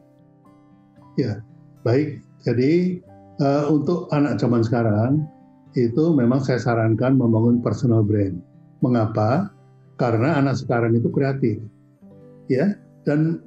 Ya, 1.17 1.41
baik. 1.89 2.21
Jadi 2.45 3.01
uh, 3.41 3.73
untuk 3.73 4.13
anak 4.13 4.37
zaman 4.37 4.61
sekarang 4.61 5.25
itu 5.73 6.05
memang 6.13 6.45
saya 6.45 6.61
sarankan 6.61 7.17
membangun 7.17 7.65
personal 7.65 8.05
brand. 8.05 8.41
Mengapa? 8.85 9.53
Karena 9.97 10.41
anak 10.41 10.59
sekarang 10.59 10.99
itu 10.99 11.09
kreatif, 11.13 11.63
ya, 12.51 12.75
dan 13.07 13.39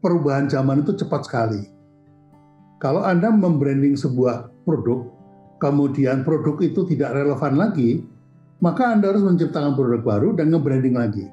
perubahan 0.00 0.48
zaman 0.48 0.80
itu 0.80 0.96
cepat 0.96 1.28
sekali. 1.28 1.60
Kalau 2.80 3.04
Anda 3.04 3.28
membranding 3.28 3.96
sebuah 3.96 4.64
produk, 4.64 5.12
kemudian 5.60 6.24
produk 6.24 6.56
itu 6.64 6.88
tidak 6.88 7.12
relevan 7.12 7.60
lagi, 7.60 8.00
maka 8.64 8.96
Anda 8.96 9.12
harus 9.12 9.24
menciptakan 9.24 9.76
produk 9.76 10.00
baru 10.00 10.28
dan 10.32 10.52
nge-branding 10.52 10.96
lagi. 10.96 11.26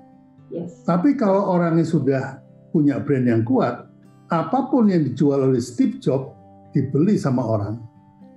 Yes. 0.51 0.83
Tapi 0.83 1.15
kalau 1.15 1.55
orangnya 1.55 1.87
sudah 1.87 2.43
punya 2.75 2.99
brand 2.99 3.23
yang 3.23 3.43
kuat, 3.47 3.87
apa 4.27 4.59
pun 4.67 4.91
yang 4.91 5.07
dijual 5.07 5.47
oleh 5.47 5.63
Steve 5.63 5.99
Jobs 6.03 6.35
dibeli 6.75 7.15
sama 7.15 7.43
orang. 7.43 7.79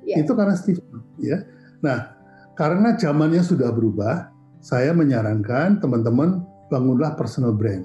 Yeah. 0.07 0.23
Itu 0.23 0.39
karena 0.39 0.55
Steve 0.55 0.79
Jobs, 0.79 1.11
ya. 1.19 1.43
Nah, 1.85 2.17
karena 2.57 2.97
zamannya 2.97 3.45
sudah 3.45 3.69
berubah, 3.69 4.33
saya 4.65 4.97
menyarankan 4.97 5.85
teman-teman 5.85 6.41
bangunlah 6.73 7.13
personal 7.13 7.53
brand. 7.53 7.85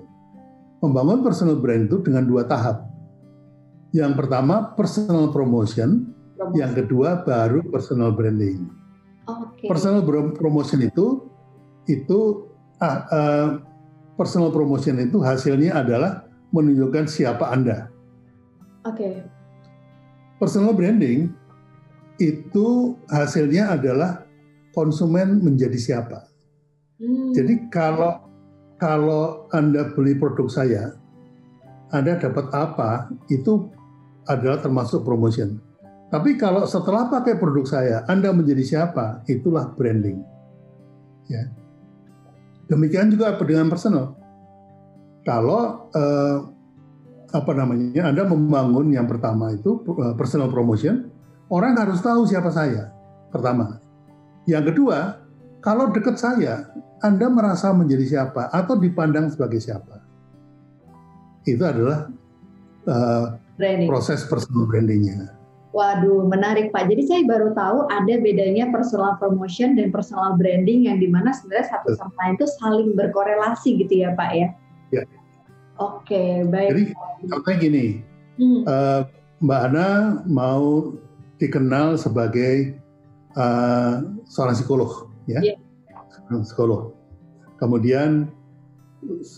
Membangun 0.80 1.20
personal 1.20 1.60
brand 1.60 1.92
itu 1.92 2.00
dengan 2.00 2.24
dua 2.24 2.48
tahap. 2.48 2.88
Yang 3.92 4.24
pertama 4.24 4.72
personal 4.80 5.36
promotion, 5.36 6.16
promotion. 6.40 6.56
yang 6.56 6.72
kedua 6.72 7.28
baru 7.28 7.60
personal 7.68 8.16
branding. 8.16 8.72
Okay. 9.28 9.68
Personal 9.68 10.08
promotion 10.32 10.80
itu 10.80 11.28
itu 11.90 12.48
ah, 12.80 13.04
uh, 13.12 13.48
personal 14.16 14.56
promotion 14.56 14.96
itu 15.04 15.20
hasilnya 15.20 15.76
adalah 15.76 16.24
menunjukkan 16.56 17.12
siapa 17.12 17.52
Anda. 17.52 17.92
Oke. 18.88 18.96
Okay. 18.96 19.16
Personal 20.40 20.72
branding 20.72 21.36
itu 22.20 23.00
hasilnya 23.08 23.74
adalah 23.80 24.28
konsumen 24.76 25.40
menjadi 25.42 25.80
siapa. 25.80 26.28
Hmm. 27.00 27.32
Jadi 27.32 27.72
kalau 27.72 28.28
kalau 28.80 29.48
Anda 29.52 29.92
beli 29.92 30.16
produk 30.16 30.48
saya, 30.48 30.96
Anda 31.92 32.16
dapat 32.16 32.48
apa, 32.56 33.12
itu 33.28 33.68
adalah 34.28 34.64
termasuk 34.64 35.04
promotion. 35.04 35.60
Tapi 36.10 36.40
kalau 36.42 36.66
setelah 36.66 37.12
pakai 37.12 37.38
produk 37.38 37.66
saya, 37.68 37.98
Anda 38.10 38.34
menjadi 38.34 38.64
siapa, 38.66 39.22
itulah 39.30 39.74
branding. 39.76 40.24
Ya. 41.30 41.46
Demikian 42.70 43.14
juga 43.14 43.38
dengan 43.38 43.70
personal. 43.70 44.18
Kalau 45.26 45.92
eh, 45.94 46.38
apa 47.30 47.52
namanya, 47.54 48.10
Anda 48.10 48.26
membangun 48.26 48.90
yang 48.90 49.06
pertama 49.06 49.54
itu 49.54 49.86
eh, 49.86 50.16
personal 50.18 50.50
promotion, 50.50 51.09
orang 51.50 51.78
harus 51.78 52.00
tahu 52.00 52.26
siapa 52.30 52.54
saya. 52.54 52.94
Pertama. 53.30 53.82
Yang 54.50 54.74
kedua, 54.74 55.22
kalau 55.62 55.92
dekat 55.94 56.18
saya, 56.18 56.70
Anda 57.04 57.30
merasa 57.30 57.70
menjadi 57.76 58.06
siapa 58.06 58.50
atau 58.50 58.80
dipandang 58.80 59.30
sebagai 59.30 59.62
siapa. 59.62 60.02
Itu 61.46 61.62
adalah 61.66 62.10
uh, 62.90 63.26
proses 63.86 64.26
personal 64.26 64.66
brandingnya. 64.70 65.36
Waduh, 65.70 66.26
menarik 66.26 66.74
Pak. 66.74 66.90
Jadi 66.90 67.06
saya 67.06 67.22
baru 67.30 67.54
tahu 67.54 67.86
ada 67.94 68.18
bedanya 68.18 68.74
personal 68.74 69.22
promotion 69.22 69.78
dan 69.78 69.94
personal 69.94 70.34
branding 70.34 70.90
yang 70.90 70.98
di 70.98 71.06
mana 71.06 71.30
sebenarnya 71.30 71.78
satu 71.78 71.94
sama 71.94 72.14
lain 72.26 72.34
itu 72.42 72.48
saling 72.58 72.90
berkorelasi 72.98 73.78
gitu 73.86 74.02
ya 74.02 74.18
Pak 74.18 74.32
ya? 74.34 74.48
Ya. 74.90 75.04
Oke, 75.78 76.44
baik. 76.50 76.70
Jadi 76.74 76.84
contohnya 77.30 77.58
gini, 77.62 77.86
hmm. 78.42 78.62
uh, 78.66 79.02
Mbak 79.46 79.62
Ana 79.70 79.88
mau 80.26 80.98
dikenal 81.40 81.96
sebagai 81.96 82.76
uh, 83.40 84.04
seorang 84.28 84.56
psikolog, 84.56 85.08
ya, 85.26 85.40
yeah. 85.42 85.58
psikolog. 86.44 86.94
Kemudian 87.58 88.32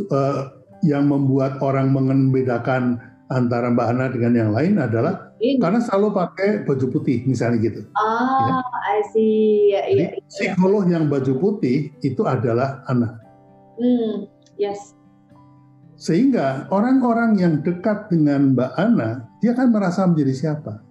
uh, 0.09 0.41
yang 0.81 1.09
membuat 1.09 1.61
orang 1.61 1.93
membedakan 1.93 2.97
antara 3.31 3.71
Mbak 3.71 3.87
Ana 3.87 4.05
dengan 4.11 4.33
yang 4.35 4.51
lain 4.51 4.75
adalah 4.81 5.31
Ini. 5.39 5.57
karena 5.61 5.79
selalu 5.79 6.11
pakai 6.11 6.49
baju 6.67 6.85
putih, 6.91 7.23
misalnya 7.23 7.63
gitu. 7.63 7.81
Ah, 7.95 8.43
ya. 8.43 8.53
I 8.91 8.99
see. 9.15 9.71
Ya, 9.71 9.81
Jadi, 9.87 10.03
ya, 10.03 10.09
psikolog 10.27 10.85
yang 10.91 11.07
baju 11.07 11.33
putih 11.39 11.95
itu 12.03 12.21
adalah 12.27 12.83
Ana. 12.91 13.17
Hmm, 13.79 14.27
yes. 14.59 14.93
Sehingga 15.95 16.65
orang-orang 16.73 17.37
yang 17.39 17.53
dekat 17.61 18.09
dengan 18.09 18.57
Mbak 18.57 18.71
Ana, 18.75 19.31
dia 19.39 19.53
akan 19.53 19.69
merasa 19.69 20.03
menjadi 20.09 20.33
siapa? 20.33 20.81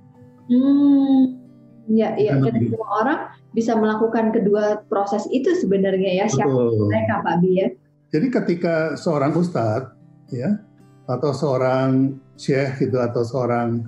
Hmm, 0.51 1.39
ya, 1.87 2.19
ya. 2.19 2.35
Jadi 2.43 2.75
semua 2.75 2.91
orang 3.07 3.21
bisa 3.55 3.79
melakukan 3.79 4.35
kedua 4.35 4.83
proses 4.91 5.31
itu 5.31 5.55
sebenarnya 5.55 6.25
ya. 6.25 6.27
Siapa 6.27 6.51
mereka 6.91 7.23
Pak 7.23 7.35
Bi 7.39 7.51
ya? 7.55 7.69
Jadi 8.11 8.27
ketika 8.35 8.99
seorang 8.99 9.31
ustadz 9.39 9.95
ya 10.35 10.59
atau 11.07 11.31
seorang 11.31 12.19
syekh 12.35 12.87
gitu 12.87 12.99
atau 12.99 13.23
seorang 13.23 13.87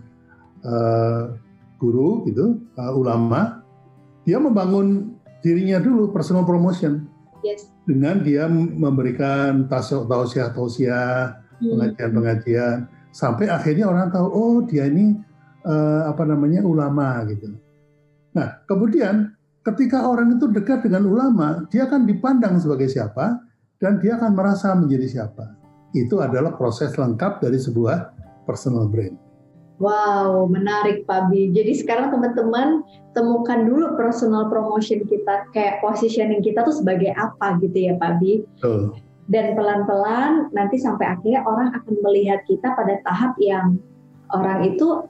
uh, 0.66 1.34
guru 1.78 2.26
gitu 2.30 2.62
uh, 2.78 2.92
ulama 2.94 3.62
dia 4.22 4.38
membangun 4.38 5.18
dirinya 5.42 5.82
dulu 5.82 6.14
personal 6.14 6.46
promotion 6.46 7.06
yes. 7.42 7.70
dengan 7.86 8.22
dia 8.22 8.46
memberikan 8.50 9.66
tausiah 9.66 10.54
tausiah 10.54 11.42
hmm. 11.58 11.70
pengajian 11.74 12.10
pengajian 12.14 12.76
sampai 13.10 13.50
akhirnya 13.50 13.90
orang 13.90 14.10
tahu 14.14 14.26
oh 14.30 14.56
dia 14.62 14.86
ini 14.86 15.18
uh, 15.66 16.10
apa 16.10 16.22
namanya 16.26 16.62
ulama 16.62 17.22
gitu. 17.30 17.54
Nah, 18.32 18.64
kemudian 18.64 19.34
ketika 19.62 20.08
orang 20.08 20.36
itu 20.36 20.48
dekat 20.50 20.86
dengan 20.86 21.06
ulama, 21.06 21.66
dia 21.68 21.86
akan 21.86 22.08
dipandang 22.08 22.58
sebagai 22.58 22.88
siapa 22.90 23.38
dan 23.78 23.98
dia 24.02 24.18
akan 24.18 24.32
merasa 24.34 24.74
menjadi 24.74 25.20
siapa. 25.20 25.58
Itu 25.92 26.24
adalah 26.24 26.56
proses 26.56 26.96
lengkap 26.96 27.44
dari 27.44 27.60
sebuah 27.60 28.16
personal 28.48 28.88
brand. 28.88 29.32
Wow, 29.82 30.46
menarik 30.46 31.02
Pak 31.10 31.32
Bi. 31.32 31.50
Jadi 31.50 31.82
sekarang 31.82 32.14
teman-teman 32.14 32.86
temukan 33.18 33.66
dulu 33.66 33.98
personal 33.98 34.46
promotion 34.46 35.02
kita, 35.02 35.50
kayak 35.50 35.82
positioning 35.82 36.38
kita 36.38 36.62
tuh 36.62 36.70
sebagai 36.70 37.10
apa 37.18 37.58
gitu 37.58 37.90
ya 37.90 37.98
Pak 37.98 38.22
Bi. 38.22 38.46
Betul. 38.62 38.94
Dan 39.26 39.58
pelan-pelan 39.58 40.54
nanti 40.54 40.78
sampai 40.78 41.18
akhirnya 41.18 41.42
orang 41.42 41.74
akan 41.74 41.94
melihat 41.98 42.46
kita 42.46 42.74
pada 42.78 43.02
tahap 43.02 43.34
yang 43.42 43.78
orang 44.30 44.70
itu 44.70 45.02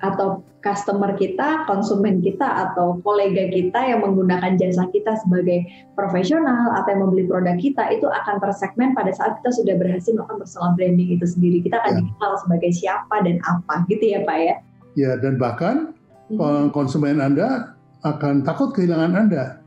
atau 0.00 0.44
customer 0.60 1.16
kita, 1.16 1.64
konsumen 1.64 2.20
kita 2.20 2.44
atau 2.44 3.00
kolega 3.00 3.48
kita 3.48 3.80
yang 3.80 4.04
menggunakan 4.04 4.60
jasa 4.60 4.88
kita 4.92 5.16
sebagai 5.24 5.64
profesional 5.96 6.72
atau 6.76 6.88
yang 6.92 7.02
membeli 7.08 7.24
produk 7.28 7.56
kita 7.56 7.88
itu 7.92 8.04
akan 8.04 8.40
tersegmen 8.40 8.92
pada 8.92 9.12
saat 9.12 9.40
kita 9.40 9.50
sudah 9.56 9.74
berhasil 9.80 10.12
melakukan 10.12 10.44
personal 10.44 10.76
branding 10.76 11.16
itu 11.16 11.24
sendiri. 11.24 11.64
Kita 11.64 11.80
akan 11.80 11.92
ya. 11.96 11.98
dikenal 12.04 12.32
sebagai 12.44 12.70
siapa 12.76 13.16
dan 13.24 13.36
apa 13.48 13.74
gitu 13.88 14.04
ya 14.04 14.20
Pak 14.24 14.36
ya. 14.36 14.54
Ya 14.98 15.10
dan 15.16 15.40
bahkan 15.40 15.96
hmm. 16.28 16.72
konsumen 16.76 17.20
Anda 17.20 17.76
akan 18.04 18.44
takut 18.44 18.76
kehilangan 18.76 19.12
Anda. 19.16 19.60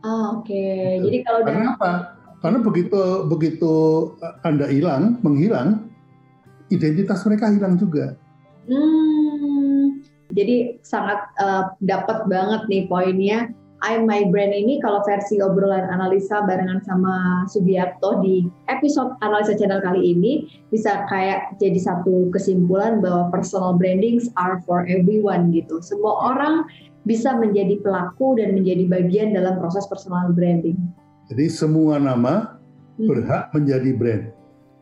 Ah, 0.00 0.32
Oke, 0.32 0.48
okay. 0.48 0.96
gitu. 0.96 1.04
jadi 1.12 1.18
kalau 1.28 1.40
karena 1.44 1.66
apa? 1.76 1.92
Karena 2.40 2.58
begitu 2.64 3.02
begitu 3.28 3.74
Anda 4.40 4.64
hilang, 4.72 5.20
menghilang, 5.20 5.92
identitas 6.72 7.20
mereka 7.28 7.52
hilang 7.52 7.76
juga. 7.76 8.16
Hmm, 8.64 9.19
jadi 10.34 10.78
sangat 10.86 11.20
uh, 11.42 11.74
dapat 11.82 12.26
banget 12.30 12.66
nih 12.70 12.84
poinnya. 12.86 13.50
I'm 13.80 14.04
My 14.04 14.28
Brand 14.28 14.52
ini 14.52 14.76
kalau 14.84 15.00
versi 15.08 15.40
obrolan 15.40 15.88
analisa 15.88 16.44
barengan 16.44 16.84
sama 16.84 17.48
Subiakto 17.48 18.20
di 18.20 18.44
episode 18.68 19.16
analisa 19.24 19.56
channel 19.56 19.80
kali 19.80 20.12
ini 20.12 20.44
bisa 20.68 21.08
kayak 21.08 21.56
jadi 21.56 21.80
satu 21.80 22.28
kesimpulan 22.28 23.00
bahwa 23.00 23.32
personal 23.32 23.80
brandings 23.80 24.28
are 24.36 24.60
for 24.68 24.84
everyone 24.84 25.48
gitu. 25.48 25.80
Semua 25.80 26.36
orang 26.36 26.68
bisa 27.08 27.32
menjadi 27.32 27.80
pelaku 27.80 28.36
dan 28.36 28.52
menjadi 28.52 28.84
bagian 28.84 29.32
dalam 29.32 29.56
proses 29.56 29.88
personal 29.88 30.28
branding. 30.36 30.76
Jadi 31.32 31.48
semua 31.48 31.96
nama 31.96 32.60
hmm. 33.00 33.08
berhak 33.08 33.48
menjadi 33.56 33.90
brand. 33.96 34.24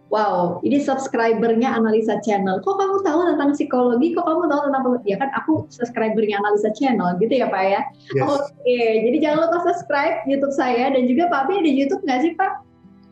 Wow, 0.09 0.64
ini 0.64 0.81
subscribernya 0.81 1.68
analisa 1.68 2.16
channel. 2.25 2.64
Kok 2.64 2.81
kamu 2.81 2.97
tahu 3.05 3.29
tentang 3.29 3.53
psikologi? 3.53 4.16
Kok 4.16 4.25
kamu 4.25 4.49
tahu 4.49 4.61
tentang 4.73 4.83
ya 5.05 5.21
kan 5.21 5.29
aku 5.37 5.68
subscribernya 5.68 6.40
analisa 6.40 6.73
channel 6.73 7.12
gitu 7.21 7.44
ya 7.44 7.53
Pak 7.53 7.64
ya? 7.68 7.81
Yes. 8.16 8.25
Oke, 8.25 8.40
okay. 8.57 8.88
jadi 9.05 9.16
jangan 9.21 9.38
lupa 9.44 9.59
subscribe 9.68 10.25
YouTube 10.25 10.57
saya 10.57 10.97
dan 10.97 11.05
juga 11.05 11.29
Pak 11.29 11.53
Bi 11.53 11.61
ada 11.61 11.68
YouTube 11.68 12.01
nggak 12.09 12.21
sih 12.25 12.33
Pak? 12.40 12.53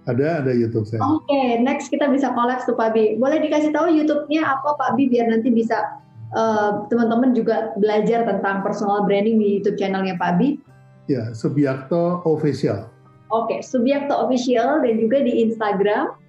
Ada, 0.08 0.40
ada 0.40 0.52
YouTube 0.56 0.88
saya. 0.88 1.04
Oke, 1.04 1.28
okay, 1.28 1.60
next 1.60 1.92
kita 1.92 2.08
bisa 2.08 2.32
collab 2.32 2.64
tuh 2.64 2.72
Pak 2.72 2.96
Bi. 2.96 3.20
Boleh 3.20 3.44
dikasih 3.44 3.76
tahu 3.76 3.92
YouTube-nya 3.92 4.56
apa 4.56 4.80
Pak 4.80 4.96
Bi 4.96 5.12
biar 5.12 5.28
nanti 5.28 5.52
bisa 5.52 6.00
uh, 6.32 6.88
teman-teman 6.88 7.36
juga 7.36 7.76
belajar 7.76 8.24
tentang 8.24 8.64
personal 8.64 9.04
branding 9.04 9.36
di 9.36 9.60
YouTube 9.60 9.76
channelnya 9.76 10.16
Pak 10.16 10.40
Bi? 10.40 10.56
Ya, 11.12 11.36
Subiakto 11.36 12.24
Official. 12.24 12.88
Oke, 13.28 13.52
okay, 13.52 13.58
Subiakto 13.60 14.16
Official 14.16 14.80
dan 14.80 14.96
juga 14.96 15.20
di 15.20 15.44
Instagram 15.44 16.24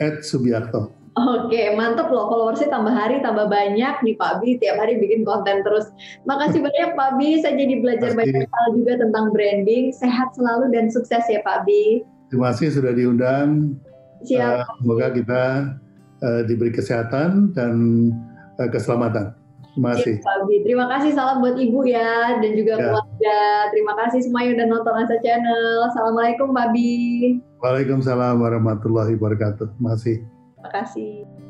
at 0.00 0.24
Subiakto. 0.24 1.00
Oke, 1.18 1.74
mantep 1.74 2.06
loh 2.08 2.30
followersnya 2.30 2.70
tambah 2.70 2.94
hari 2.94 3.18
tambah 3.18 3.50
banyak 3.50 3.94
nih 4.06 4.14
Pak 4.14 4.40
Bi, 4.40 4.56
tiap 4.62 4.78
hari 4.78 4.96
bikin 4.96 5.26
konten 5.26 5.66
terus. 5.66 5.90
Makasih 6.22 6.62
banyak 6.62 6.94
Pak 6.94 7.18
Bi, 7.18 7.42
saya 7.42 7.58
jadi 7.58 7.82
belajar 7.82 8.14
Pasti. 8.14 8.20
banyak 8.30 8.46
hal 8.46 8.68
juga 8.78 8.92
tentang 9.02 9.34
branding. 9.34 9.90
Sehat 9.90 10.32
selalu 10.38 10.70
dan 10.70 10.86
sukses 10.88 11.26
ya 11.26 11.42
Pak 11.42 11.66
Bi. 11.66 12.06
Terima 12.30 12.54
kasih 12.54 12.72
sudah 12.72 12.92
diundang. 12.94 13.74
Siap. 14.22 14.62
Uh, 14.62 14.64
semoga 14.80 15.06
kita 15.10 15.42
uh, 16.22 16.40
diberi 16.46 16.70
kesehatan 16.70 17.58
dan 17.58 17.74
uh, 18.62 18.70
keselamatan. 18.70 19.34
Terima 19.74 19.98
kasih. 19.98 20.22
Pak 20.22 20.38
Bi. 20.46 20.56
Terima 20.62 20.86
kasih 20.94 21.10
salam 21.18 21.42
buat 21.42 21.58
Ibu 21.58 21.90
ya 21.90 22.38
dan 22.38 22.52
juga 22.54 22.78
ya. 22.78 22.86
keluarga. 22.86 23.40
Terima 23.74 23.92
kasih 23.98 24.20
semua 24.22 24.46
yang 24.46 24.62
udah 24.62 24.68
nonton 24.78 24.94
Asa 24.94 25.18
Channel. 25.18 25.90
Assalamualaikum 25.90 26.54
Pak 26.54 26.70
Bi. 26.70 27.49
Waalaikumsalam 27.60 28.40
warahmatullahi 28.40 29.20
wabarakatuh. 29.20 29.76
Kasih. 29.76 30.24
Terima 30.56 30.70
kasih. 30.72 31.49